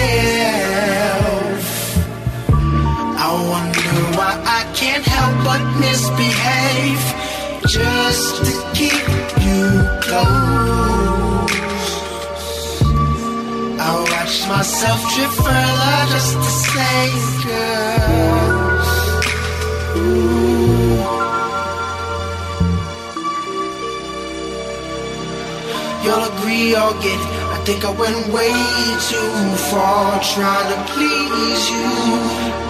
I 3.19 3.29
wonder 3.51 3.93
why 4.17 4.33
I 4.59 4.61
can't 4.73 5.05
help 5.05 5.35
but 5.43 5.61
misbehave 5.83 7.03
just 7.67 8.45
to 8.45 8.53
keep 8.73 9.05
you 9.45 9.61
close. 10.01 11.00
I 13.91 13.95
watch 13.99 14.47
myself 14.47 14.99
drift 15.13 15.35
further 15.35 15.97
just 16.15 16.35
to 16.35 16.51
say, 16.71 17.11
girl. 17.43 18.21
You'll 26.03 26.25
agree 26.31 26.73
or 26.73 26.93
get 27.03 27.19
it. 27.19 27.31
I 27.55 27.61
think 27.65 27.83
I 27.83 27.91
went 27.91 28.27
way 28.31 28.53
too 29.09 29.31
far 29.69 30.21
trying 30.23 30.69
to 30.71 30.77
please 30.93 31.69
you. 31.69 32.60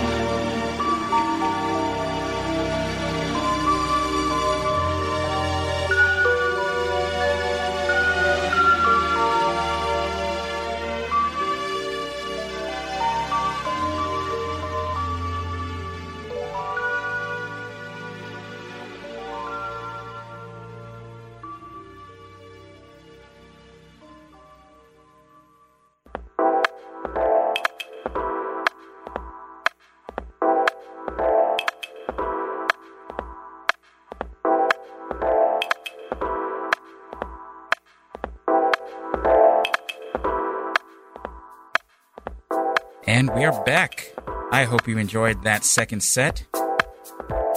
We 43.42 43.48
are 43.48 43.64
back. 43.64 44.14
I 44.52 44.66
hope 44.66 44.88
you 44.88 45.00
enjoyed 45.00 45.46
that 45.46 45.66
second 45.66 46.02
set. 46.02 46.46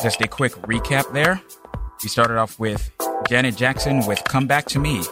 Just 0.02 0.18
a 0.22 0.26
quick 0.26 0.52
recap 0.62 1.12
there. 1.12 1.42
We 2.02 2.08
started 2.08 2.38
off 2.38 2.58
with 2.58 2.90
Janet 3.28 3.54
Jackson 3.54 4.06
with 4.06 4.24
Come 4.24 4.46
Back 4.46 4.64
to 4.68 4.78
Me. 4.78 5.02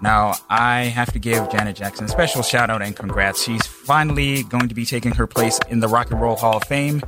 Now, 0.00 0.34
I 0.48 0.82
have 0.82 1.12
to 1.14 1.18
give 1.18 1.50
Janet 1.50 1.74
Jackson 1.74 2.04
a 2.04 2.08
special 2.08 2.44
shout 2.44 2.70
out 2.70 2.80
and 2.80 2.94
congrats. 2.94 3.42
She's 3.42 3.66
finally 3.66 4.44
going 4.44 4.68
to 4.68 4.74
be 4.76 4.84
taking 4.84 5.10
her 5.16 5.26
place 5.26 5.58
in 5.68 5.80
the 5.80 5.88
Rock 5.88 6.12
and 6.12 6.20
Roll 6.20 6.36
Hall 6.36 6.58
of 6.58 6.62
Fame, 6.62 7.02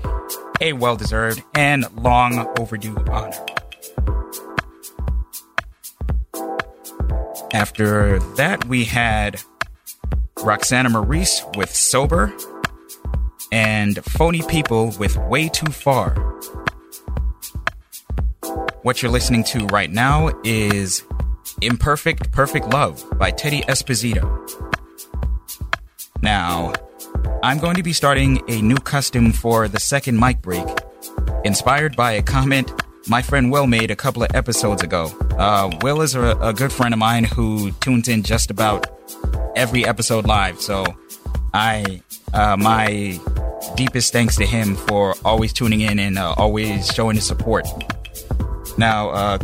a 0.61 0.73
well 0.73 0.97
deserved 0.97 1.45
and 1.55 1.87
long 2.03 2.53
overdue 2.59 2.97
honor. 3.09 3.47
After 7.53 8.19
that, 8.35 8.65
we 8.65 8.83
had 8.83 9.41
Ruhksana 10.39 10.89
Merrise 10.89 11.57
with 11.57 11.73
Sober 11.73 12.35
and 13.57 14.05
Phony 14.05 14.41
Ppl 14.41 14.99
with 14.99 15.17
Way 15.17 15.49
Too 15.49 15.73
Far. 15.73 16.11
What 18.83 19.01
you're 19.01 19.11
listening 19.11 19.45
to 19.45 19.65
right 19.69 19.91
now 19.91 20.31
is 20.45 21.03
Imperfect 21.63 22.31
Perfect 22.33 22.69
Love 22.69 23.03
by 23.19 23.31
Teddy 23.31 23.63
Esposito. 23.63 24.29
Now, 26.21 26.75
I'm 27.43 27.59
going 27.59 27.77
to 27.77 27.83
be 27.83 27.95
starting 27.95 28.43
a 28.47 28.61
new 28.61 28.77
custom 28.77 29.33
for 29.33 29.69
the 29.69 29.81
second 29.81 30.21
mic 30.21 30.43
break, 30.43 30.67
inspired 31.43 31.97
by 31.97 32.13
a 32.13 32.23
comment 32.23 32.71
my 33.09 33.23
friend 33.23 33.51
Will 33.51 33.67
made 33.67 33.91
a 33.91 33.97
couple 33.97 34.23
of 34.23 34.35
episodes 34.35 34.83
ago. 34.83 35.07
Uh, 35.39 35.71
Will 35.81 36.03
is 36.03 36.15
a, 36.15 36.37
a 36.43 36.53
good 36.53 36.75
friend 36.75 36.93
of 36.93 36.99
mine 36.99 37.25
who 37.25 37.71
tunes 37.81 38.07
in 38.07 38.23
just 38.23 38.51
about 38.51 38.87
every 39.57 39.87
episode 39.87 40.27
live, 40.27 40.61
so 40.61 40.85
I, 41.55 42.03
uh, 42.35 42.59
my 42.59 43.19
deepest 43.77 44.13
thanks 44.13 44.37
to 44.37 44.47
him 44.47 44.77
for 44.77 45.15
always 45.25 45.53
tuning 45.53 45.81
in 45.81 45.99
and 45.99 46.19
uh, 46.19 46.35
always 46.37 46.87
showing 46.93 47.17
his 47.17 47.27
support. 47.27 47.67
Now, 48.79 49.11
uh, 49.11 49.39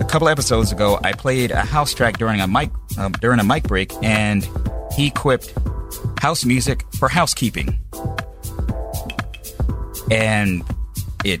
a 0.00 0.04
couple 0.04 0.28
episodes 0.28 0.72
ago, 0.72 0.98
I 1.02 1.12
played 1.12 1.50
a 1.50 1.60
house 1.60 1.94
track 1.94 2.18
during 2.18 2.40
a 2.40 2.46
mic 2.46 2.70
um, 2.98 3.12
during 3.12 3.40
a 3.40 3.44
mic 3.44 3.64
break, 3.64 3.92
and 4.02 4.48
he 4.94 5.10
quipped 5.10 5.54
"house 6.18 6.44
music 6.44 6.84
for 6.98 7.08
housekeeping," 7.08 7.78
and 10.10 10.62
it 11.24 11.40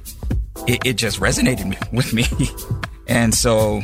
it, 0.66 0.84
it 0.84 0.92
just 0.94 1.20
resonated 1.20 1.76
with 1.92 2.12
me. 2.12 2.24
and 3.06 3.34
so, 3.34 3.80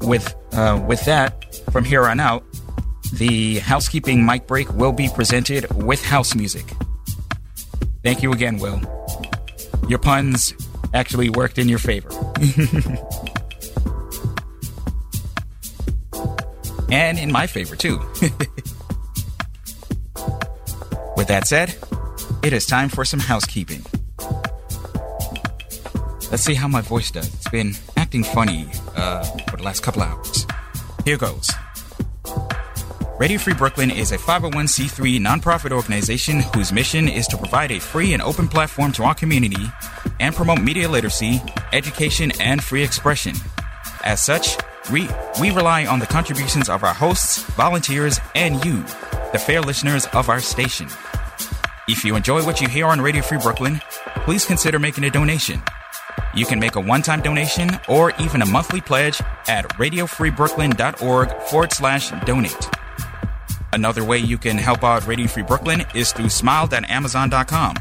with 0.00 0.34
uh, 0.52 0.82
with 0.86 1.04
that, 1.04 1.54
from 1.72 1.84
here 1.84 2.04
on 2.06 2.20
out, 2.20 2.44
the 3.12 3.58
housekeeping 3.60 4.24
mic 4.24 4.46
break 4.46 4.72
will 4.74 4.92
be 4.92 5.08
presented 5.08 5.66
with 5.82 6.04
house 6.04 6.34
music. 6.34 6.66
Thank 8.02 8.22
you 8.22 8.32
again, 8.32 8.58
Will. 8.58 8.80
Your 9.88 9.98
puns 9.98 10.54
actually 10.94 11.30
worked 11.30 11.58
in 11.58 11.68
your 11.68 11.78
favor. 11.78 12.10
and 16.90 17.18
in 17.18 17.32
my 17.32 17.46
favor, 17.46 17.76
too. 17.76 17.98
With 21.16 21.28
that 21.28 21.46
said, 21.46 21.74
it 22.42 22.52
is 22.52 22.66
time 22.66 22.88
for 22.88 23.04
some 23.04 23.20
housekeeping. 23.20 23.84
Let's 26.30 26.44
see 26.44 26.54
how 26.54 26.68
my 26.68 26.82
voice 26.82 27.10
does. 27.10 27.32
It's 27.34 27.48
been 27.48 27.74
acting 27.96 28.22
funny 28.22 28.68
uh, 28.94 29.24
for 29.50 29.56
the 29.56 29.62
last 29.62 29.82
couple 29.82 30.02
hours. 30.02 30.46
Here 31.04 31.16
goes. 31.16 31.50
Radio 33.18 33.36
Free 33.36 33.54
Brooklyn 33.54 33.90
is 33.90 34.12
a 34.12 34.16
501c3 34.16 35.18
nonprofit 35.18 35.72
organization 35.72 36.38
whose 36.54 36.72
mission 36.72 37.08
is 37.08 37.26
to 37.26 37.36
provide 37.36 37.72
a 37.72 37.80
free 37.80 38.12
and 38.12 38.22
open 38.22 38.46
platform 38.46 38.92
to 38.92 39.02
our 39.02 39.14
community 39.14 39.66
and 40.20 40.36
promote 40.36 40.60
media 40.60 40.88
literacy, 40.88 41.42
education, 41.72 42.30
and 42.38 42.62
free 42.62 42.84
expression. 42.84 43.34
As 44.04 44.22
such, 44.22 44.56
we, 44.92 45.08
we 45.40 45.50
rely 45.50 45.84
on 45.84 45.98
the 45.98 46.06
contributions 46.06 46.68
of 46.68 46.84
our 46.84 46.94
hosts, 46.94 47.42
volunteers, 47.54 48.20
and 48.36 48.64
you, 48.64 48.82
the 49.32 49.42
fair 49.44 49.62
listeners 49.62 50.06
of 50.14 50.28
our 50.28 50.38
station. 50.38 50.86
If 51.88 52.04
you 52.04 52.14
enjoy 52.14 52.44
what 52.46 52.60
you 52.60 52.68
hear 52.68 52.86
on 52.86 53.00
Radio 53.00 53.22
Free 53.22 53.38
Brooklyn, 53.38 53.80
please 54.18 54.44
consider 54.46 54.78
making 54.78 55.02
a 55.02 55.10
donation. 55.10 55.60
You 56.36 56.46
can 56.46 56.60
make 56.60 56.76
a 56.76 56.80
one 56.80 57.02
time 57.02 57.22
donation 57.22 57.80
or 57.88 58.12
even 58.20 58.42
a 58.42 58.46
monthly 58.46 58.80
pledge 58.80 59.20
at 59.48 59.68
radiofreebrooklyn.org 59.70 61.32
forward 61.48 61.72
slash 61.72 62.12
donate. 62.24 62.68
Another 63.72 64.04
way 64.04 64.18
you 64.18 64.38
can 64.38 64.56
help 64.56 64.84
out 64.84 65.06
Radio 65.06 65.26
Free 65.26 65.42
Brooklyn 65.42 65.84
is 65.94 66.12
through 66.12 66.30
smile.amazon.com. 66.30 67.76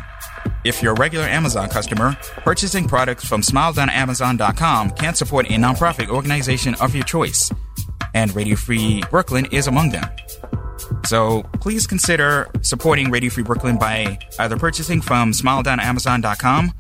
If 0.64 0.82
you're 0.82 0.94
a 0.94 1.00
regular 1.00 1.26
Amazon 1.26 1.70
customer, 1.70 2.18
purchasing 2.38 2.88
products 2.88 3.26
from 3.26 3.42
smile.amazon.com 3.42 4.92
can 4.92 5.16
support 5.16 5.46
a 5.48 5.54
nonprofit 5.54 6.10
organization 6.10 6.76
of 6.76 6.94
your 6.94 7.04
choice, 7.06 7.52
and 8.14 8.36
Radio 8.36 8.56
Free 8.56 9.02
Brooklyn 9.10 9.46
is 9.52 9.68
among 9.68 9.92
them. 9.92 10.10
So 11.06 11.44
please 11.62 11.88
consider 11.88 12.50
supporting 12.62 13.10
Radio 13.10 13.30
Free 13.30 13.44
Brooklyn 13.44 13.78
by 13.78 14.20
either 14.40 14.58
purchasing 14.58 15.02
from 15.02 15.34
smile.amazon.com 15.34 16.74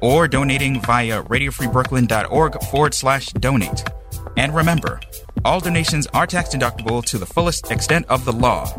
or 0.00 0.28
donating 0.28 0.80
via 0.82 1.22
radiofreebrooklyn.org 1.24 2.62
forward 2.64 2.94
slash 2.94 3.26
donate. 3.26 3.84
And 4.36 4.54
remember, 4.54 5.00
all 5.44 5.60
donations 5.60 6.06
are 6.08 6.26
tax 6.26 6.50
deductible 6.50 7.04
to 7.04 7.18
the 7.18 7.26
fullest 7.26 7.70
extent 7.70 8.06
of 8.08 8.24
the 8.24 8.32
law. 8.32 8.76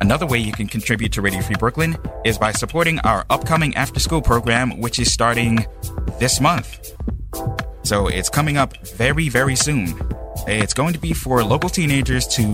Another 0.00 0.26
way 0.26 0.38
you 0.38 0.52
can 0.52 0.66
contribute 0.66 1.12
to 1.12 1.22
Radio 1.22 1.40
Free 1.40 1.56
Brooklyn 1.58 1.96
is 2.24 2.36
by 2.36 2.52
supporting 2.52 2.98
our 3.00 3.24
upcoming 3.30 3.74
after 3.76 4.00
school 4.00 4.20
program, 4.20 4.78
which 4.80 4.98
is 4.98 5.12
starting 5.12 5.66
this 6.18 6.40
month. 6.40 6.92
So 7.82 8.08
it's 8.08 8.28
coming 8.28 8.56
up 8.56 8.76
very, 8.86 9.28
very 9.28 9.56
soon. 9.56 9.94
It's 10.46 10.74
going 10.74 10.92
to 10.92 10.98
be 10.98 11.12
for 11.12 11.42
local 11.42 11.70
teenagers 11.70 12.26
to 12.28 12.46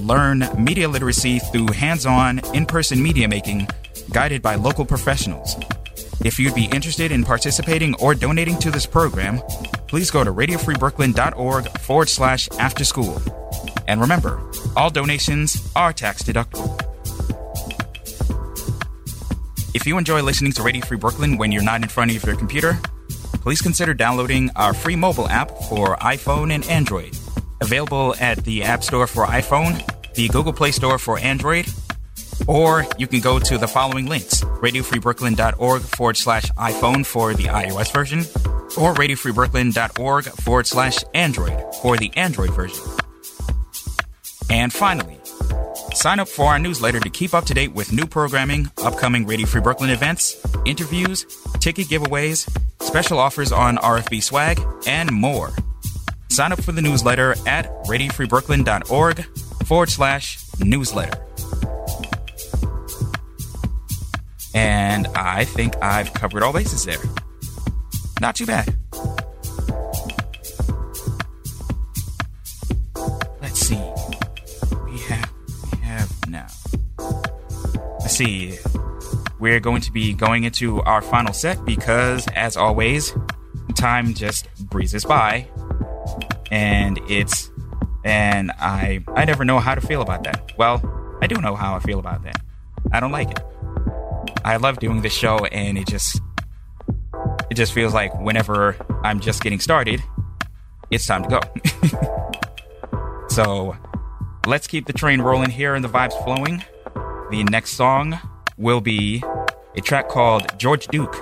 learn 0.00 0.48
media 0.58 0.88
literacy 0.88 1.38
through 1.38 1.68
hands 1.68 2.04
on, 2.04 2.40
in 2.54 2.66
person 2.66 3.02
media 3.02 3.28
making 3.28 3.68
guided 4.10 4.42
by 4.42 4.56
local 4.56 4.84
professionals. 4.84 5.56
If 6.24 6.38
you'd 6.38 6.54
be 6.54 6.64
interested 6.66 7.12
in 7.12 7.24
participating 7.24 7.94
or 7.96 8.14
donating 8.14 8.58
to 8.58 8.70
this 8.70 8.86
program, 8.86 9.40
please 9.86 10.10
go 10.10 10.24
to 10.24 10.32
radiofreebrooklyn.org 10.32 11.78
forward 11.78 12.08
slash 12.08 12.48
after 12.58 12.84
school. 12.84 13.22
And 13.86 14.00
remember, 14.00 14.42
all 14.76 14.90
donations 14.90 15.70
are 15.76 15.92
tax 15.92 16.22
deductible. 16.22 16.74
If 19.74 19.86
you 19.86 19.96
enjoy 19.96 20.22
listening 20.22 20.52
to 20.52 20.62
Radio 20.62 20.84
Free 20.84 20.96
Brooklyn 20.96 21.38
when 21.38 21.52
you're 21.52 21.62
not 21.62 21.82
in 21.82 21.88
front 21.88 22.14
of 22.14 22.24
your 22.24 22.36
computer, 22.36 22.78
please 23.34 23.62
consider 23.62 23.94
downloading 23.94 24.50
our 24.56 24.74
free 24.74 24.96
mobile 24.96 25.28
app 25.28 25.50
for 25.68 25.96
iPhone 25.98 26.52
and 26.52 26.66
Android. 26.66 27.16
Available 27.60 28.14
at 28.20 28.44
the 28.44 28.64
App 28.64 28.82
Store 28.82 29.06
for 29.06 29.26
iPhone, 29.26 29.84
the 30.14 30.28
Google 30.28 30.52
Play 30.52 30.72
Store 30.72 30.98
for 30.98 31.18
Android, 31.18 31.66
or 32.46 32.86
you 32.98 33.06
can 33.06 33.20
go 33.20 33.38
to 33.38 33.58
the 33.58 33.68
following 33.68 34.06
links 34.06 34.42
radiofreebrooklyn.org 34.42 35.82
forward 35.82 36.16
slash 36.16 36.50
iPhone 36.52 37.04
for 37.04 37.34
the 37.34 37.44
iOS 37.44 37.92
version, 37.92 38.20
or 38.76 38.94
radiofreebrooklyn.org 38.94 40.24
forward 40.24 40.66
slash 40.66 41.04
Android 41.14 41.74
for 41.82 41.96
the 41.96 42.10
Android 42.16 42.50
version. 42.50 42.84
And 44.50 44.72
finally, 44.72 45.18
sign 45.94 46.20
up 46.20 46.28
for 46.28 46.46
our 46.46 46.58
newsletter 46.58 47.00
to 47.00 47.10
keep 47.10 47.34
up 47.34 47.44
to 47.46 47.54
date 47.54 47.72
with 47.72 47.92
new 47.92 48.06
programming, 48.06 48.70
upcoming 48.78 49.26
Radio 49.26 49.46
Free 49.46 49.60
Brooklyn 49.60 49.90
events, 49.90 50.40
interviews, 50.64 51.26
ticket 51.60 51.86
giveaways, 51.88 52.48
special 52.80 53.18
offers 53.18 53.52
on 53.52 53.76
RFB 53.76 54.22
swag, 54.22 54.60
and 54.86 55.12
more. 55.12 55.50
Sign 56.30 56.52
up 56.52 56.62
for 56.62 56.72
the 56.72 56.82
newsletter 56.82 57.32
at 57.46 57.66
radiofreebrooklyn.org 57.84 59.24
forward 59.66 59.90
slash 59.90 60.38
newsletter. 60.60 61.18
And 64.54 65.06
I 65.08 65.44
think 65.44 65.76
I've 65.82 66.12
covered 66.14 66.42
all 66.42 66.52
bases 66.52 66.84
there. 66.84 66.98
Not 68.20 68.34
too 68.36 68.46
bad. 68.46 68.74
Let's 73.40 73.60
see. 73.60 73.80
We 74.86 74.98
have 75.08 75.32
we 75.72 75.78
have 75.78 76.28
now. 76.28 76.46
Let's 78.00 78.16
see. 78.16 78.58
We're 79.38 79.60
going 79.60 79.82
to 79.82 79.92
be 79.92 80.14
going 80.14 80.44
into 80.44 80.82
our 80.82 81.00
final 81.00 81.32
set 81.32 81.64
because 81.64 82.26
as 82.34 82.56
always, 82.56 83.14
time 83.76 84.14
just 84.14 84.48
breezes 84.68 85.04
by. 85.04 85.46
And 86.50 86.98
it's 87.08 87.50
and 88.04 88.50
I 88.58 89.04
I 89.14 89.24
never 89.24 89.44
know 89.44 89.60
how 89.60 89.74
to 89.74 89.80
feel 89.80 90.02
about 90.02 90.24
that. 90.24 90.52
Well, 90.56 90.82
I 91.20 91.26
do 91.26 91.40
know 91.40 91.54
how 91.54 91.76
I 91.76 91.78
feel 91.80 92.00
about 92.00 92.24
that. 92.24 92.40
I 92.92 93.00
don't 93.00 93.12
like 93.12 93.30
it. 93.30 93.40
I 94.48 94.56
love 94.56 94.78
doing 94.78 95.02
this 95.02 95.12
show, 95.12 95.44
and 95.44 95.76
it 95.76 95.86
just 95.86 96.22
it 97.50 97.54
just 97.54 97.74
feels 97.74 97.92
like 97.92 98.18
whenever 98.18 98.76
I'm 99.04 99.20
just 99.20 99.42
getting 99.42 99.60
started, 99.60 100.02
it's 100.90 101.06
time 101.06 101.22
to 101.24 101.28
go. 101.28 103.26
so 103.28 103.76
let's 104.46 104.66
keep 104.66 104.86
the 104.86 104.94
train 104.94 105.20
rolling 105.20 105.50
here 105.50 105.74
and 105.74 105.84
the 105.84 105.88
vibes 105.90 106.14
flowing. 106.24 106.64
The 107.30 107.44
next 107.44 107.72
song 107.72 108.18
will 108.56 108.80
be 108.80 109.22
a 109.76 109.82
track 109.82 110.08
called 110.08 110.58
George 110.58 110.86
Duke 110.86 111.14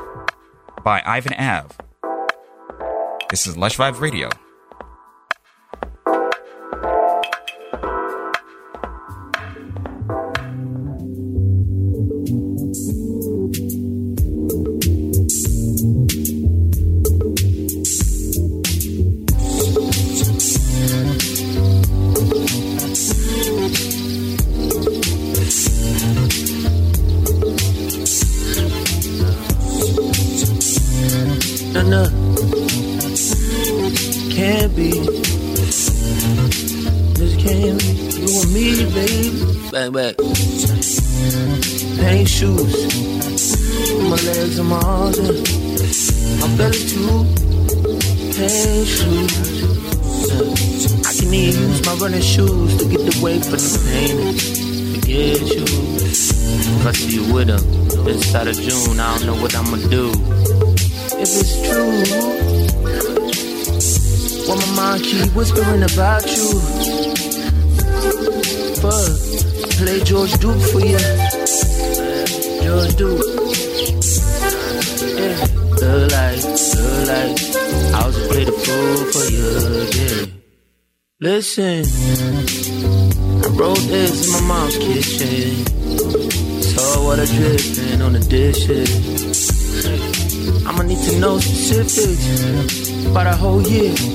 by 0.84 1.02
Ivan 1.04 1.32
Ave. 1.32 1.74
This 3.28 3.48
is 3.48 3.56
Lush 3.56 3.76
Vibes 3.76 4.00
Radio. 4.00 4.30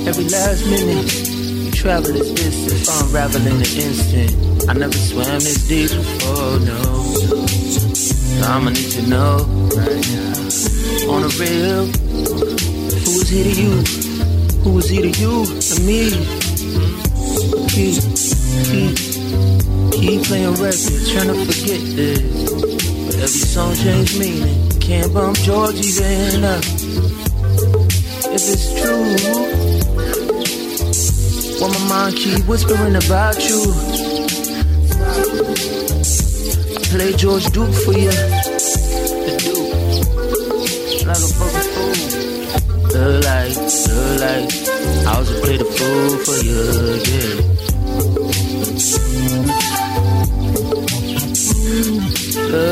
Every 0.07 0.25
last 0.25 0.65
minute. 0.65 1.27
You 1.27 1.71
travel 1.71 2.13
this 2.13 2.31
distance, 2.31 3.01
unravel 3.01 3.41
in 3.41 3.53
an 3.53 3.61
instant. 3.61 4.69
I 4.69 4.73
never 4.73 4.93
swam 4.93 5.39
this 5.39 5.67
deep 5.67 5.89
before, 5.89 6.59
no. 6.59 6.81
So 7.93 8.47
I'ma 8.47 8.69
need 8.69 8.91
to 8.91 9.01
know 9.07 9.45
right 9.75 10.01
now. 10.11 10.31
On 11.11 11.21
the 11.21 11.31
real, 11.39 11.85
who 13.03 13.11
was 13.17 13.29
he 13.29 13.43
to 13.43 13.53
you? 13.61 13.71
Who 14.63 14.73
was 14.73 14.89
he 14.89 15.01
to 15.01 15.09
you 15.09 15.45
and 15.71 15.85
me? 15.85 16.11
Keep, 17.69 17.95
keep, 18.67 18.95
keep 19.91 20.23
playing 20.23 20.55
records, 20.55 21.11
trying 21.11 21.27
to 21.27 21.35
forget 21.45 21.81
this. 21.95 22.21
But 23.05 23.15
every 23.15 23.27
song 23.27 23.75
changed 23.75 24.19
meaning. 24.19 24.69
Can't 24.79 25.13
bump 25.13 25.37
George 25.37 25.75
even 25.75 26.43
up. 26.43 26.63
If 28.33 28.43
it's 28.47 28.81
true, 28.81 29.70
well, 31.61 31.69
my 31.69 31.79
mind 31.87 32.15
keep 32.15 32.43
whispering 32.47 32.95
about 32.95 33.37
you. 33.47 33.61
I 36.73 36.81
play 36.89 37.13
George 37.13 37.45
Duke 37.51 37.73
for 37.85 37.93
you. 37.93 38.09
The 38.09 39.37
Duke. 39.45 39.71
Like 41.05 41.17
a 41.17 41.29
fucking 41.37 41.67
fool. 41.71 41.93
The 42.89 43.05
light, 43.25 43.53
the 43.53 43.97
light. 44.21 44.49
I 45.07 45.09
was 45.19 45.29
a 45.29 45.33
play 45.41 45.57
the 45.57 45.65
fool 45.65 46.17
for 46.25 46.37
you, 46.43 46.61
yeah. 47.11 47.35
The 52.49 52.65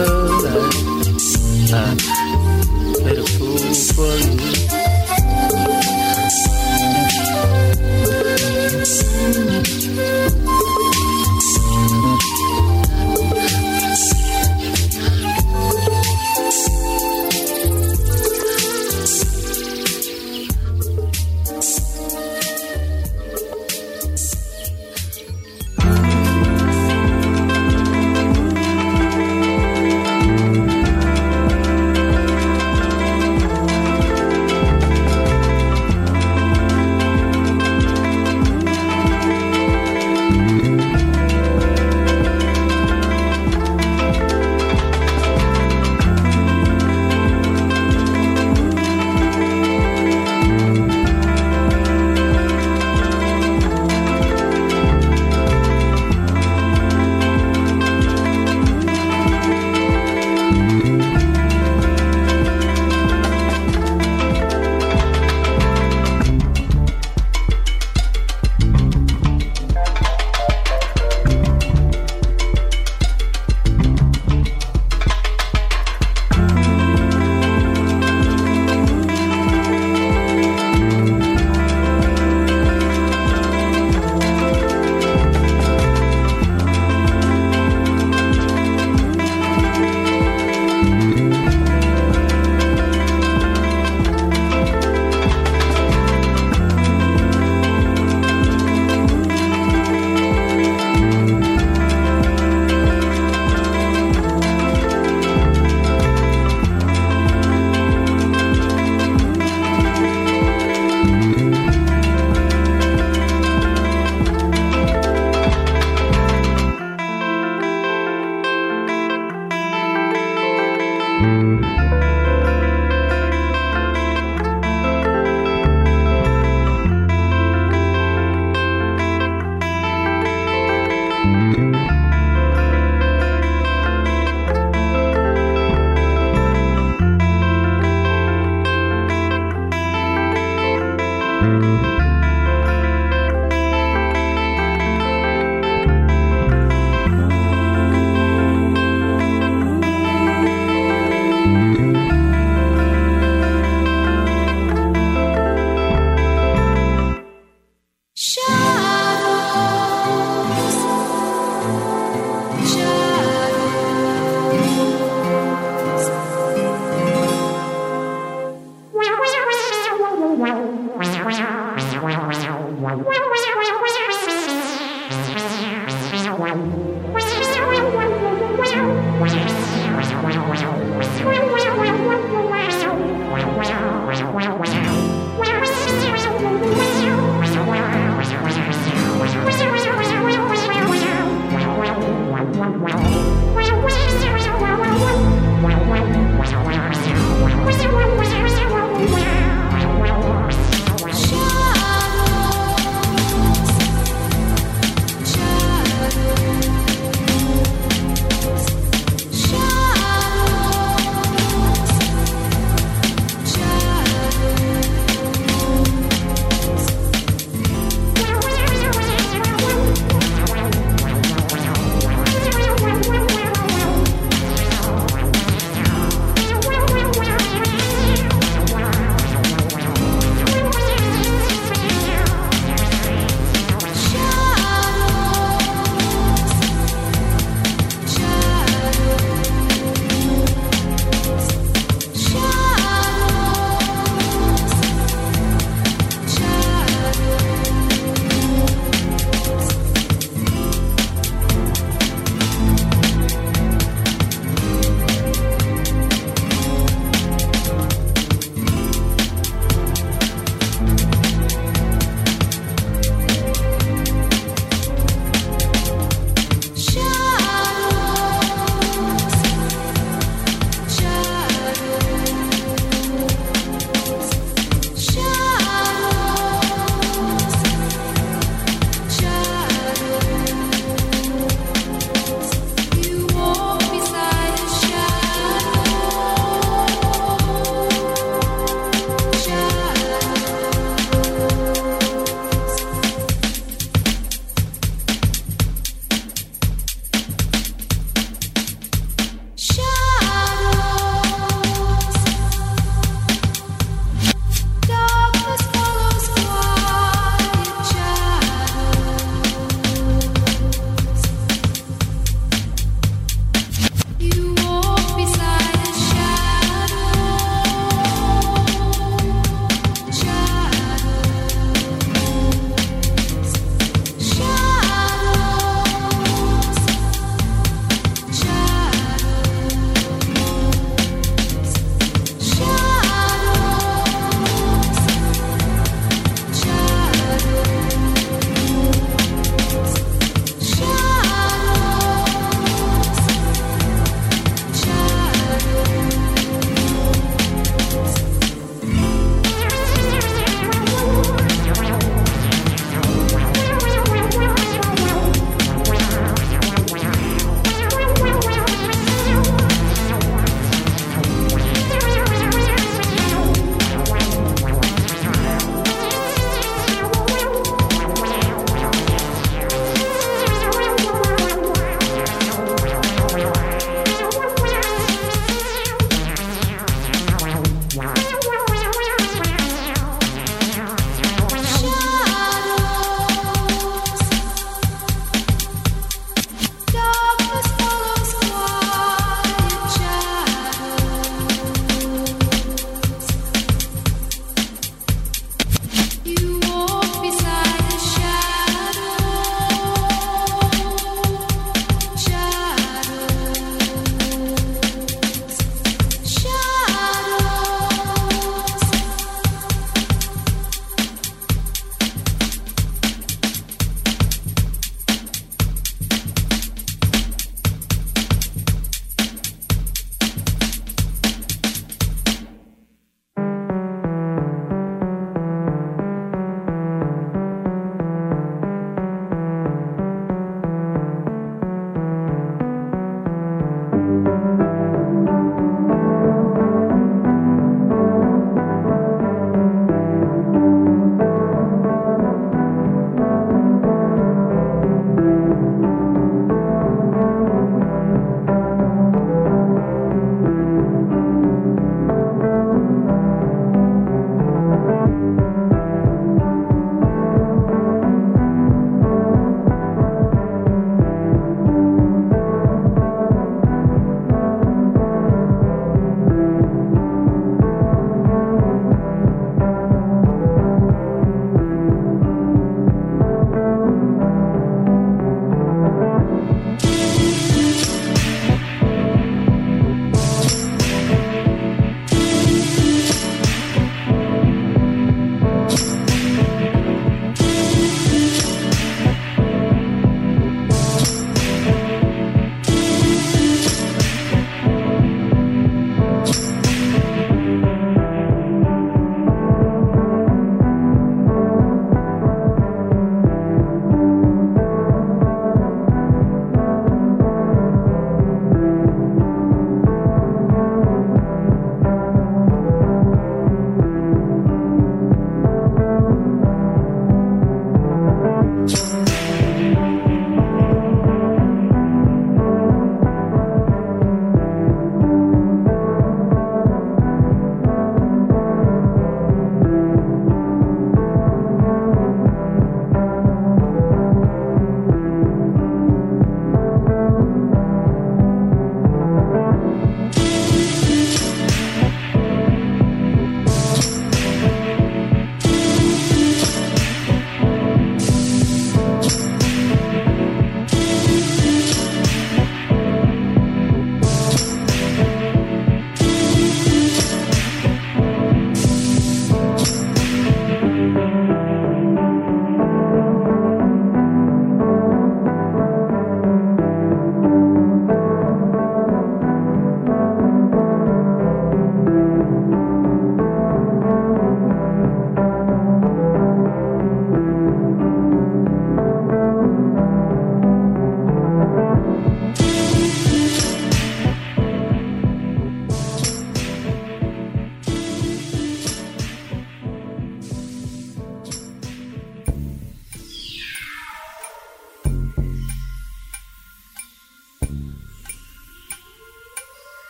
light. 0.44 0.90
I 1.72 2.09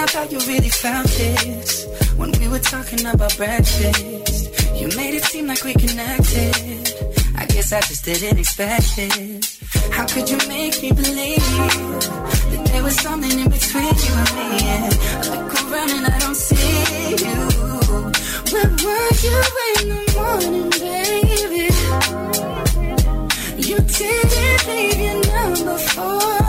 I 0.00 0.06
thought 0.06 0.32
you 0.32 0.38
really 0.48 0.70
found 0.70 1.06
this 1.08 1.84
when 2.16 2.32
we 2.40 2.48
were 2.48 2.58
talking 2.58 3.04
about 3.04 3.36
breakfast. 3.36 4.48
You 4.74 4.88
made 4.96 5.12
it 5.12 5.24
seem 5.24 5.46
like 5.46 5.62
we 5.62 5.74
connected. 5.74 6.56
I 7.36 7.44
guess 7.44 7.70
I 7.70 7.82
just 7.82 8.06
didn't 8.06 8.38
expect 8.38 8.96
it. 8.96 9.44
How 9.92 10.06
could 10.06 10.30
you 10.30 10.38
make 10.48 10.80
me 10.80 10.92
believe 10.92 11.36
that 12.50 12.68
there 12.72 12.82
was 12.82 12.98
something 12.98 13.30
in 13.30 13.50
between 13.50 13.92
you 14.06 14.14
and 14.22 14.32
me? 14.36 14.46
Yeah. 14.64 14.88
I 15.20 15.28
look 15.36 15.52
around 15.70 15.90
and 15.90 16.06
I 16.06 16.18
don't 16.18 16.34
see 16.34 17.20
you. 17.20 17.36
Where 18.52 18.70
were 18.84 19.12
you 19.26 19.36
in 19.76 19.84
the 19.92 20.00
morning, 20.16 20.70
baby? 20.80 21.68
You 23.68 23.76
didn't 23.76 24.66
leave 24.66 24.98
your 24.98 25.18
number 25.34 25.76
for 25.76 26.39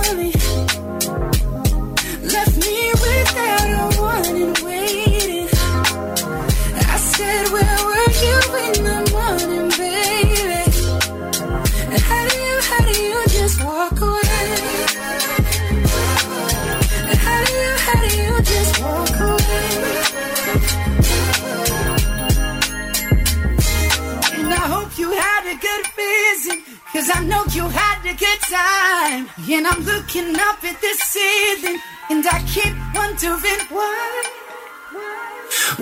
I 27.13 27.23
know 27.23 27.43
you 27.51 27.67
had 27.67 28.05
a 28.05 28.13
good 28.15 28.41
time. 28.49 29.29
And 29.49 29.67
I'm 29.67 29.83
looking 29.83 30.35
up 30.39 30.63
at 30.63 30.79
the 30.81 30.93
ceiling. 31.09 31.79
And 32.09 32.25
I 32.25 32.41
keep 32.53 32.73
wondering 32.95 33.65
why. 33.69 34.23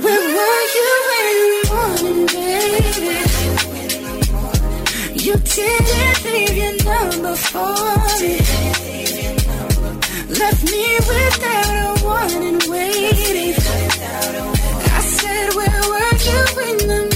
Where 0.03 0.27
were 0.36 0.63
you 0.77 0.91
in 1.21 1.38
the 1.51 1.61
morning, 1.73 2.25
baby? 2.27 3.19
You 5.25 5.36
didn't 5.36 6.23
leave 6.25 6.57
your 6.63 6.75
number 6.84 7.36
for 7.36 7.75
me. 8.19 8.34
Left 10.39 10.63
me 10.71 10.86
without 11.11 11.75
a 11.86 12.03
warning, 12.03 12.59
waiting. 12.69 13.55
I 14.97 15.01
said, 15.01 15.47
Where 15.55 15.82
were 15.89 16.15
you 16.27 16.39
in 16.69 16.77
the 16.88 17.09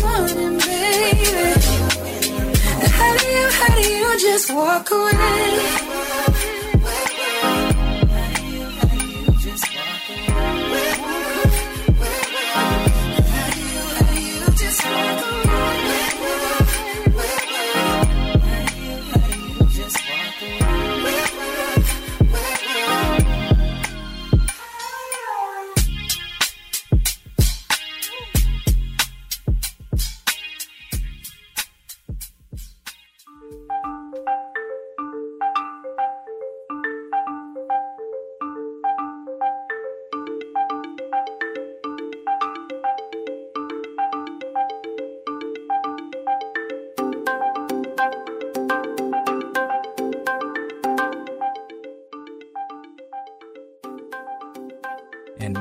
you 3.90 4.20
just 4.20 4.54
walk 4.54 4.92
away? 4.92 6.03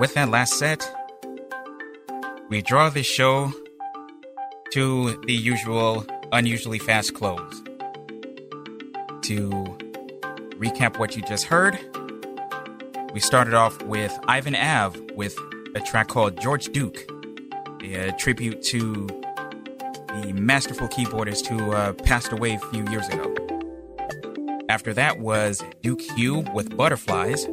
With 0.03 0.15
that 0.15 0.31
last 0.31 0.55
set, 0.55 0.85
we 2.49 2.61
draw 2.61 2.91
this 2.91 3.07
show 3.07 3.53
to 4.73 5.23
the 5.27 5.33
usual, 5.33 6.05
unusually 6.33 6.81
fast 6.81 7.15
close. 7.15 7.63
To 9.23 9.49
recap 10.59 10.99
what 10.99 11.15
you 11.15 11.23
just 11.23 11.45
heard, 11.45 11.79
we 13.15 13.21
started 13.21 13.55
off 13.55 13.81
with 13.85 14.13
Ivan 14.27 14.57
Ave 14.57 14.99
with 15.15 15.39
a 15.77 15.81
track 15.81 16.09
called 16.09 16.37
George 16.41 16.73
Duke, 16.73 16.99
a 17.85 18.11
tribute 18.19 18.61
to 18.65 19.07
the 19.07 20.33
masterful 20.35 20.89
keyboardist 20.89 21.47
who 21.47 21.71
uh, 21.71 21.93
passed 21.93 22.33
away 22.33 22.55
a 22.55 22.59
few 22.59 22.85
years 22.91 23.07
ago. 23.07 23.33
After 24.69 24.93
that 24.95 25.21
was 25.21 25.63
Duke 25.81 26.01
Hugh 26.01 26.41
with 26.53 26.77
Butterflies, 26.77 27.47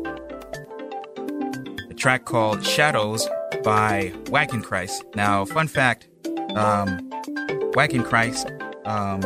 track 2.00 2.24
called 2.24 2.66
Shadows 2.66 3.28
by 3.62 4.14
Wagon 4.30 4.62
Christ. 4.62 5.04
Now, 5.16 5.44
fun 5.44 5.68
fact 5.68 6.08
um, 6.56 7.12
Wagon 7.74 8.04
Christ 8.04 8.50
um, 8.86 9.22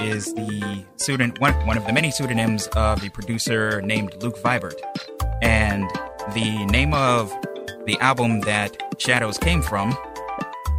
is 0.00 0.34
the 0.34 0.84
pseudonym, 0.96 1.36
one, 1.38 1.54
one 1.64 1.78
of 1.78 1.86
the 1.86 1.92
many 1.92 2.10
pseudonyms 2.10 2.66
of 2.74 3.00
the 3.00 3.08
producer 3.10 3.80
named 3.82 4.20
Luke 4.20 4.36
Vibert. 4.42 4.74
And 5.42 5.88
the 6.34 6.66
name 6.66 6.92
of 6.92 7.30
the 7.86 7.96
album 8.00 8.40
that 8.40 8.76
Shadows 8.98 9.38
came 9.38 9.62
from 9.62 9.90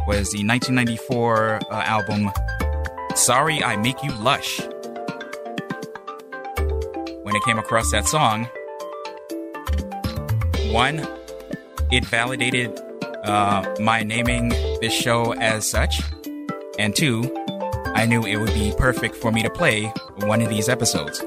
was 0.06 0.30
the 0.30 0.46
1994 0.46 1.60
uh, 1.70 1.74
album 1.84 2.30
Sorry 3.14 3.64
I 3.64 3.76
Make 3.76 4.02
You 4.02 4.12
Lush. 4.12 4.60
When 7.22 7.34
I 7.34 7.40
came 7.46 7.58
across 7.58 7.90
that 7.92 8.06
song, 8.06 8.46
one, 10.74 11.06
it 11.94 12.04
validated 12.04 12.76
uh, 13.22 13.62
my 13.78 14.02
naming 14.02 14.48
this 14.80 14.92
show 14.92 15.32
as 15.34 15.68
such, 15.68 16.02
and 16.76 16.94
two, 16.96 17.32
I 17.94 18.04
knew 18.04 18.24
it 18.24 18.36
would 18.36 18.52
be 18.52 18.74
perfect 18.76 19.14
for 19.14 19.30
me 19.30 19.44
to 19.44 19.50
play 19.50 19.92
one 20.24 20.42
of 20.42 20.48
these 20.48 20.68
episodes. 20.68 21.20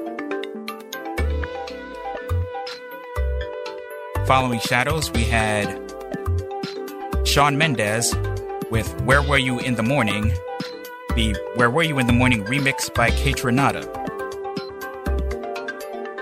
Following 4.26 4.60
Shadows, 4.60 5.10
we 5.12 5.24
had 5.24 5.66
Shawn 7.24 7.56
Mendes 7.56 8.14
with 8.70 8.88
Where 9.02 9.22
Were 9.22 9.38
You 9.38 9.58
in 9.60 9.76
the 9.76 9.82
Morning, 9.82 10.32
the 11.14 11.34
Where 11.54 11.70
Were 11.70 11.82
You 11.82 11.98
in 11.98 12.06
the 12.06 12.12
Morning 12.12 12.44
remix 12.44 12.92
by 12.92 13.10
KAYTRANADA. 13.10 13.86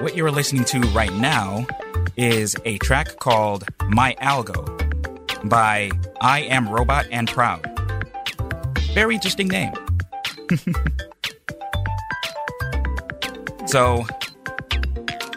What 0.00 0.14
you're 0.14 0.30
listening 0.30 0.64
to 0.66 0.80
right 0.90 1.12
now 1.14 1.66
is 2.16 2.54
a 2.64 2.78
track 2.78 3.18
called 3.18 3.64
My 3.88 4.16
Algo 4.20 4.76
by 5.48 5.90
I 6.20 6.40
Am 6.40 6.68
Robot 6.68 7.06
and 7.10 7.28
Proud. 7.28 7.64
Very 8.92 9.14
interesting 9.14 9.48
name. 9.48 9.72
so, 13.66 14.06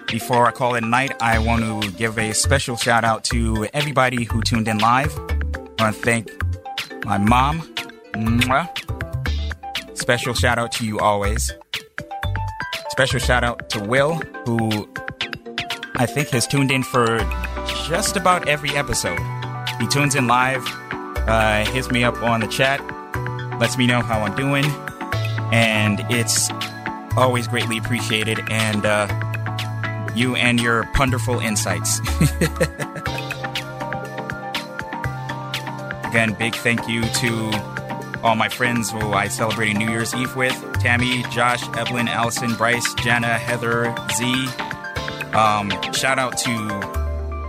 before 0.07 0.47
I 0.47 0.51
call 0.51 0.75
it 0.75 0.83
night, 0.83 1.13
I 1.21 1.39
want 1.39 1.83
to 1.83 1.91
give 1.91 2.17
a 2.17 2.33
special 2.33 2.75
shout 2.75 3.03
out 3.03 3.23
to 3.25 3.67
everybody 3.73 4.23
who 4.23 4.41
tuned 4.41 4.67
in 4.67 4.77
live. 4.79 5.15
I 5.17 5.83
want 5.83 5.95
to 5.95 6.01
thank 6.01 6.31
my 7.05 7.17
mom. 7.17 7.61
Mwah. 8.13 8.67
Special 9.97 10.33
shout 10.33 10.57
out 10.57 10.71
to 10.73 10.85
you 10.85 10.99
always. 10.99 11.51
special 12.89 13.19
shout 13.19 13.43
out 13.43 13.69
to 13.69 13.83
Will, 13.83 14.15
who 14.45 14.89
I 15.95 16.05
think 16.05 16.29
has 16.29 16.47
tuned 16.47 16.71
in 16.71 16.83
for 16.83 17.19
just 17.89 18.15
about 18.15 18.47
every 18.47 18.69
episode. 18.77 19.19
He 19.79 19.87
tunes 19.87 20.13
in 20.13 20.27
live, 20.27 20.63
uh, 21.27 21.65
hits 21.65 21.89
me 21.89 22.03
up 22.03 22.21
on 22.21 22.39
the 22.39 22.47
chat, 22.47 22.79
lets 23.59 23.79
me 23.79 23.87
know 23.87 24.01
how 24.01 24.21
I'm 24.21 24.35
doing, 24.35 24.65
and 25.51 25.99
it's 26.07 26.51
always 27.17 27.47
greatly 27.47 27.79
appreciated. 27.79 28.41
And 28.51 28.85
uh, 28.85 29.07
you 30.13 30.35
and 30.35 30.61
your 30.61 30.87
wonderful 30.99 31.39
insights. 31.39 31.99
Again, 36.09 36.33
big 36.37 36.53
thank 36.57 36.87
you 36.87 37.01
to 37.01 38.19
all 38.23 38.35
my 38.35 38.49
friends 38.49 38.91
who 38.91 39.13
I 39.13 39.29
celebrated 39.29 39.77
New 39.77 39.89
Year's 39.89 40.13
Eve 40.13 40.35
with 40.35 40.53
Tammy, 40.79 41.23
Josh, 41.31 41.67
Evelyn, 41.75 42.07
Allison, 42.07 42.53
Bryce, 42.53 42.93
Jana, 42.95 43.39
Heather, 43.39 43.95
Z. 44.13 44.47
Um, 45.33 45.71
shout 45.93 46.19
out 46.19 46.37
to 46.39 46.88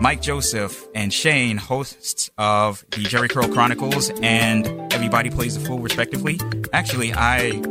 Mike 0.00 0.22
Joseph 0.22 0.88
and 0.94 1.12
Shane, 1.12 1.58
hosts 1.58 2.30
of 2.38 2.86
the 2.90 3.02
Jerry 3.02 3.28
Curl 3.28 3.48
Chronicles 3.48 4.10
and 4.22 4.66
Everybody 4.94 5.28
Plays 5.28 5.58
the 5.58 5.66
Fool, 5.66 5.78
respectively. 5.78 6.40
Actually, 6.72 7.12
I 7.12 7.62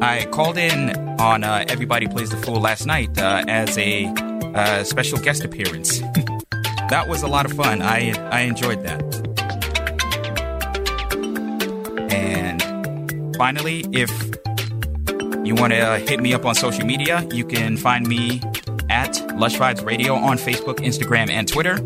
I 0.00 0.26
called 0.26 0.58
in 0.58 0.96
on 1.20 1.42
uh, 1.42 1.64
Everybody 1.68 2.06
Plays 2.06 2.30
the 2.30 2.36
Fool 2.36 2.60
last 2.60 2.86
night 2.86 3.18
uh, 3.18 3.42
as 3.48 3.76
a 3.78 4.06
uh, 4.54 4.84
special 4.84 5.18
guest 5.18 5.44
appearance. 5.44 5.98
that 6.88 7.06
was 7.08 7.24
a 7.24 7.28
lot 7.28 7.46
of 7.46 7.52
fun. 7.52 7.82
I 7.82 8.12
I 8.30 8.42
enjoyed 8.42 8.84
that. 8.84 9.02
And 12.12 13.36
finally, 13.36 13.84
if 13.90 14.10
you 15.44 15.56
want 15.56 15.72
to 15.72 15.98
hit 15.98 16.20
me 16.20 16.32
up 16.32 16.44
on 16.46 16.54
social 16.54 16.86
media, 16.86 17.26
you 17.32 17.44
can 17.44 17.76
find 17.76 18.06
me 18.06 18.40
at 18.92 19.38
Lush 19.38 19.56
Vibes 19.56 19.84
Radio 19.84 20.14
on 20.14 20.36
Facebook, 20.36 20.76
Instagram, 20.76 21.30
and 21.30 21.48
Twitter. 21.48 21.76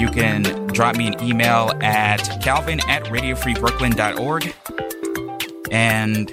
You 0.00 0.10
can 0.10 0.42
drop 0.66 0.96
me 0.96 1.06
an 1.06 1.22
email 1.22 1.70
at 1.80 2.42
calvin 2.42 2.80
at 2.88 3.04
radiofreebrooklyn.org. 3.04 4.52
And 5.70 6.28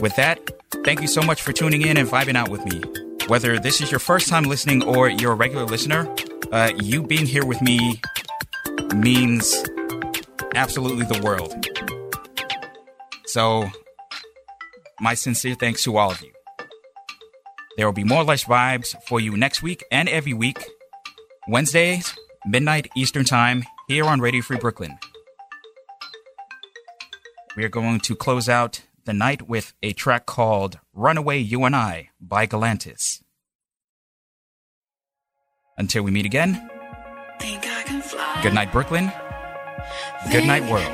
with 0.00 0.14
that, 0.14 0.38
thank 0.84 1.02
you 1.02 1.08
so 1.08 1.20
much 1.20 1.42
for 1.42 1.52
tuning 1.52 1.82
in 1.82 1.96
and 1.96 2.08
vibing 2.08 2.36
out 2.36 2.48
with 2.48 2.64
me. 2.64 2.80
Whether 3.26 3.58
this 3.58 3.80
is 3.80 3.90
your 3.90 3.98
first 3.98 4.28
time 4.28 4.44
listening 4.44 4.84
or 4.84 5.08
you're 5.08 5.32
a 5.32 5.36
regular 5.36 5.64
listener, 5.64 6.08
uh, 6.52 6.70
you 6.80 7.02
being 7.02 7.26
here 7.26 7.44
with 7.44 7.60
me 7.60 8.00
means 8.94 9.64
absolutely 10.54 11.06
the 11.06 11.20
world. 11.24 11.66
So, 13.26 13.68
my 15.00 15.14
sincere 15.14 15.56
thanks 15.56 15.82
to 15.84 15.96
all 15.96 16.12
of 16.12 16.22
you. 16.22 16.32
There 17.80 17.86
will 17.86 17.94
be 17.94 18.04
more 18.04 18.24
Lush 18.24 18.44
Vibes 18.44 18.94
for 19.04 19.20
you 19.20 19.38
next 19.38 19.62
week 19.62 19.82
and 19.90 20.06
every 20.06 20.34
week, 20.34 20.62
Wednesdays, 21.48 22.14
midnight 22.44 22.90
Eastern 22.94 23.24
Time, 23.24 23.64
here 23.88 24.04
on 24.04 24.20
Radio 24.20 24.42
Free 24.42 24.58
Brooklyn. 24.58 24.98
We 27.56 27.64
are 27.64 27.70
going 27.70 28.00
to 28.00 28.14
close 28.14 28.50
out 28.50 28.82
the 29.06 29.14
night 29.14 29.48
with 29.48 29.72
a 29.82 29.94
track 29.94 30.26
called 30.26 30.78
Runaway 30.92 31.38
You 31.38 31.64
and 31.64 31.74
I 31.74 32.10
by 32.20 32.46
Galantis. 32.46 33.22
Until 35.78 36.02
we 36.02 36.10
meet 36.10 36.26
again, 36.26 36.68
good 38.42 38.52
night, 38.52 38.72
Brooklyn. 38.72 39.10
Good 40.30 40.44
night, 40.44 40.70
world. 40.70 40.84